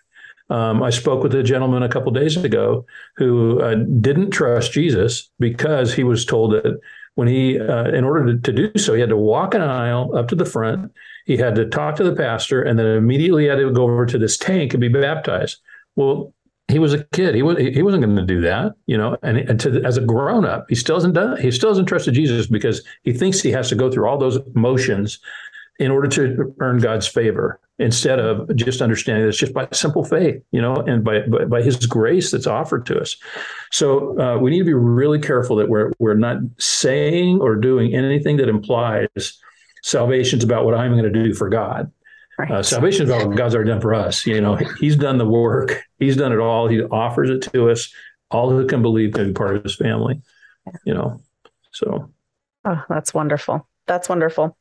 Um, 0.51 0.83
I 0.83 0.91
spoke 0.91 1.23
with 1.23 1.35
a 1.35 1.43
gentleman 1.43 1.83
a 1.83 1.89
couple 1.89 2.13
days 2.13 2.37
ago 2.37 2.85
who 3.17 3.61
uh, 3.61 3.77
didn't 4.01 4.31
trust 4.31 4.73
Jesus 4.73 5.31
because 5.39 5.95
he 5.95 6.05
was 6.05 6.27
told 6.27 6.53
that 6.53 6.79
when 7.15 7.29
he, 7.29 7.61
uh, 7.61 7.89
in 7.91 8.05
order 8.05 8.33
to, 8.33 8.39
to, 8.41 8.53
do 8.53 8.79
so, 8.79 8.95
he 8.95 9.01
had 9.01 9.11
to 9.11 9.17
walk 9.17 9.55
an 9.55 9.61
aisle 9.61 10.17
up 10.17 10.29
to 10.29 10.35
the 10.35 10.45
front. 10.45 10.93
He 11.27 11.37
had 11.37 11.55
to 11.57 11.69
talk 11.69 11.97
to 11.97 12.05
the 12.05 12.17
pastor, 12.17 12.63
and 12.63 12.79
then 12.79 12.87
immediately 12.87 13.47
had 13.47 13.57
to 13.57 13.71
go 13.71 13.85
over 13.85 14.07
to 14.07 14.19
this 14.19 14.37
tank 14.37 14.75
and 14.75 14.81
be 14.81 14.89
baptized. 14.89 15.59
Well, 15.95 16.33
he 16.69 16.79
was 16.79 16.95
a 16.95 17.05
kid. 17.13 17.35
He 17.35 17.43
was 17.43 17.59
he 17.59 17.83
wasn't 17.83 18.05
going 18.05 18.17
to 18.17 18.25
do 18.25 18.41
that, 18.43 18.73
you 18.87 18.97
know. 18.97 19.17
And, 19.23 19.37
and 19.37 19.61
to, 19.61 19.83
as 19.85 19.99
a 19.99 20.01
grown 20.01 20.47
up, 20.47 20.67
he 20.69 20.75
still 20.75 20.97
hasn't 20.97 21.15
done. 21.15 21.41
He 21.41 21.51
still 21.51 21.69
hasn't 21.69 21.89
trusted 21.89 22.15
Jesus 22.15 22.47
because 22.47 22.83
he 23.03 23.13
thinks 23.13 23.41
he 23.41 23.51
has 23.51 23.69
to 23.69 23.75
go 23.75 23.91
through 23.91 24.07
all 24.07 24.17
those 24.17 24.39
motions 24.55 25.19
in 25.83 25.91
order 25.91 26.07
to 26.07 26.55
earn 26.61 26.79
God's 26.79 27.09
favor 27.09 27.59
instead 27.81 28.21
of 28.21 28.55
just 28.55 28.81
understanding 28.81 29.25
that 29.25 29.31
it's 29.31 29.39
just 29.39 29.53
by 29.53 29.67
simple 29.73 30.05
faith, 30.05 30.41
you 30.53 30.63
know, 30.63 30.77
and 30.77 31.03
by, 31.03 31.23
by, 31.23 31.45
by 31.45 31.61
his 31.61 31.87
grace 31.87 32.31
that's 32.31 32.47
offered 32.47 32.87
to 32.87 33.01
us. 33.01 33.17
So 33.73 34.17
uh, 34.21 34.39
we 34.39 34.53
need 34.53 34.61
to 34.61 34.65
be 34.65 34.75
really 34.75 35.19
careful 35.19 35.57
that 35.57 35.69
we're, 35.69 35.91
we're 35.99 36.15
not 36.15 36.39
saying 36.59 37.41
or 37.41 37.57
doing 37.57 37.95
anything 37.95 38.37
that 38.37 38.49
implies 38.49 39.09
salvation's 39.83 40.45
about 40.45 40.65
what 40.65 40.75
I'm 40.75 40.93
going 40.93 41.13
to 41.13 41.25
do 41.25 41.35
for 41.35 41.49
God. 41.49 41.91
Right. 42.39 42.51
Uh, 42.51 42.63
salvation 42.63 43.05
is 43.05 43.11
about 43.11 43.27
what 43.27 43.37
God's 43.37 43.57
already 43.57 43.71
done 43.71 43.81
for 43.81 43.93
us. 43.93 44.25
You 44.25 44.41
know, 44.41 44.55
He's 44.79 44.97
done 44.97 45.19
the 45.19 45.27
work. 45.27 45.83
He's 45.99 46.17
done 46.17 46.33
it 46.33 46.39
all. 46.39 46.69
He 46.69 46.81
offers 46.81 47.29
it 47.29 47.43
to 47.53 47.71
us. 47.71 47.93
All 48.31 48.51
who 48.51 48.67
can 48.67 48.81
believe 48.81 49.15
can 49.15 49.29
be 49.29 49.33
part 49.33 49.57
of 49.57 49.65
His 49.65 49.75
family. 49.75 50.23
You 50.85 50.95
know, 50.95 51.21
so. 51.73 52.11
Oh, 52.65 52.83
that's 52.89 53.13
wonderful. 53.13 53.67
That's 53.87 54.09
wonderful. 54.09 54.57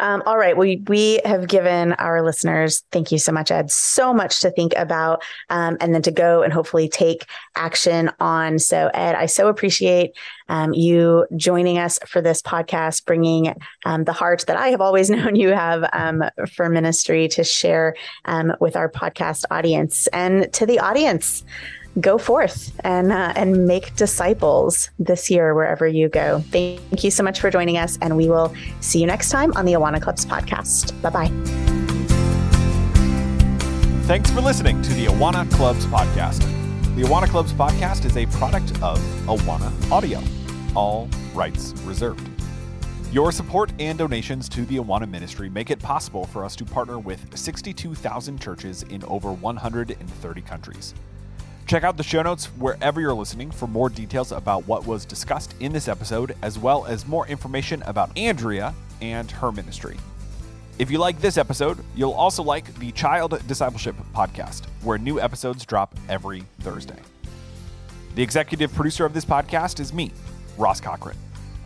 Um, 0.00 0.22
all 0.26 0.36
right. 0.36 0.56
We 0.56 0.82
we 0.86 1.20
have 1.24 1.48
given 1.48 1.94
our 1.94 2.22
listeners, 2.22 2.84
thank 2.92 3.10
you 3.10 3.18
so 3.18 3.32
much, 3.32 3.50
Ed, 3.50 3.70
so 3.70 4.12
much 4.12 4.40
to 4.40 4.50
think 4.50 4.74
about 4.76 5.22
um, 5.48 5.78
and 5.80 5.94
then 5.94 6.02
to 6.02 6.10
go 6.10 6.42
and 6.42 6.52
hopefully 6.52 6.86
take 6.86 7.24
action 7.54 8.10
on. 8.20 8.58
So, 8.58 8.90
Ed, 8.92 9.14
I 9.14 9.26
so 9.26 9.48
appreciate 9.48 10.12
um, 10.50 10.74
you 10.74 11.26
joining 11.36 11.78
us 11.78 11.98
for 12.06 12.20
this 12.20 12.42
podcast, 12.42 13.06
bringing 13.06 13.54
um, 13.86 14.04
the 14.04 14.12
heart 14.12 14.44
that 14.46 14.58
I 14.58 14.68
have 14.68 14.82
always 14.82 15.08
known 15.16 15.36
you 15.36 15.48
have 15.48 15.88
um, 15.94 16.22
for 16.52 16.68
ministry 16.68 17.28
to 17.28 17.44
share 17.44 17.96
um, 18.26 18.52
with 18.60 18.76
our 18.76 18.90
podcast 18.90 19.46
audience 19.50 20.06
and 20.08 20.52
to 20.52 20.66
the 20.66 20.80
audience 20.80 21.44
go 22.00 22.18
forth 22.18 22.78
and 22.84 23.12
uh, 23.12 23.32
and 23.36 23.66
make 23.66 23.94
disciples 23.96 24.90
this 24.98 25.30
year 25.30 25.54
wherever 25.54 25.86
you 25.86 26.08
go. 26.08 26.40
Thank 26.50 27.04
you 27.04 27.10
so 27.10 27.22
much 27.22 27.40
for 27.40 27.50
joining 27.50 27.78
us, 27.78 27.98
and 28.00 28.16
we 28.16 28.28
will 28.28 28.54
see 28.80 29.00
you 29.00 29.06
next 29.06 29.30
time 29.30 29.52
on 29.56 29.64
the 29.64 29.72
Awana 29.72 30.00
Clubs 30.00 30.26
podcast. 30.26 31.00
Bye 31.02 31.10
bye. 31.10 31.30
Thanks 34.06 34.30
for 34.30 34.40
listening 34.40 34.82
to 34.82 34.94
the 34.94 35.06
Awana 35.06 35.50
Clubs 35.52 35.84
podcast. 35.86 36.40
The 36.94 37.02
Awana 37.02 37.28
Clubs 37.28 37.52
podcast 37.52 38.04
is 38.04 38.16
a 38.16 38.26
product 38.26 38.70
of 38.82 38.98
Awana 39.26 39.72
Audio. 39.90 40.22
All 40.74 41.08
rights 41.34 41.72
reserved. 41.84 42.28
Your 43.12 43.32
support 43.32 43.72
and 43.78 43.98
donations 43.98 44.48
to 44.50 44.64
the 44.66 44.76
Awana 44.76 45.08
ministry 45.08 45.48
make 45.48 45.70
it 45.70 45.78
possible 45.78 46.24
for 46.26 46.44
us 46.44 46.54
to 46.56 46.64
partner 46.64 46.98
with 46.98 47.36
62,000 47.36 48.40
churches 48.40 48.82
in 48.84 49.02
over 49.04 49.32
130 49.32 50.42
countries. 50.42 50.94
Check 51.66 51.82
out 51.82 51.96
the 51.96 52.04
show 52.04 52.22
notes 52.22 52.46
wherever 52.58 53.00
you're 53.00 53.12
listening 53.12 53.50
for 53.50 53.66
more 53.66 53.88
details 53.88 54.30
about 54.30 54.64
what 54.68 54.86
was 54.86 55.04
discussed 55.04 55.56
in 55.58 55.72
this 55.72 55.88
episode, 55.88 56.36
as 56.40 56.60
well 56.60 56.86
as 56.86 57.08
more 57.08 57.26
information 57.26 57.82
about 57.86 58.16
Andrea 58.16 58.72
and 59.02 59.28
her 59.32 59.50
ministry. 59.50 59.96
If 60.78 60.92
you 60.92 60.98
like 60.98 61.20
this 61.20 61.36
episode, 61.36 61.78
you'll 61.96 62.12
also 62.12 62.44
like 62.44 62.72
the 62.78 62.92
Child 62.92 63.42
Discipleship 63.48 63.96
Podcast, 64.14 64.66
where 64.84 64.96
new 64.96 65.18
episodes 65.20 65.64
drop 65.64 65.92
every 66.08 66.44
Thursday. 66.60 67.00
The 68.14 68.22
executive 68.22 68.72
producer 68.72 69.04
of 69.04 69.12
this 69.12 69.24
podcast 69.24 69.80
is 69.80 69.92
me, 69.92 70.12
Ross 70.56 70.80
Cochran, 70.80 71.16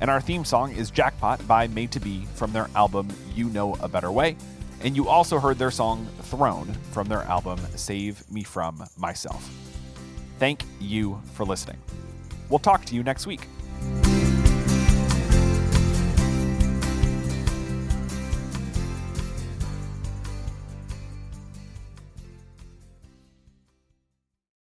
and 0.00 0.08
our 0.08 0.22
theme 0.22 0.46
song 0.46 0.74
is 0.74 0.90
Jackpot 0.90 1.46
by 1.46 1.66
Made 1.66 1.90
to 1.92 2.00
Be 2.00 2.24
from 2.36 2.54
their 2.54 2.70
album 2.74 3.08
You 3.34 3.50
Know 3.50 3.76
a 3.82 3.88
Better 3.88 4.10
Way. 4.10 4.36
And 4.82 4.96
you 4.96 5.08
also 5.08 5.38
heard 5.38 5.58
their 5.58 5.70
song 5.70 6.06
Throne 6.22 6.72
from 6.90 7.06
their 7.06 7.22
album 7.24 7.60
Save 7.76 8.28
Me 8.30 8.42
From 8.42 8.82
Myself. 8.96 9.69
Thank 10.40 10.64
you 10.80 11.20
for 11.34 11.44
listening. 11.44 11.76
We'll 12.48 12.60
talk 12.60 12.86
to 12.86 12.94
you 12.94 13.02
next 13.02 13.26
week. 13.26 13.46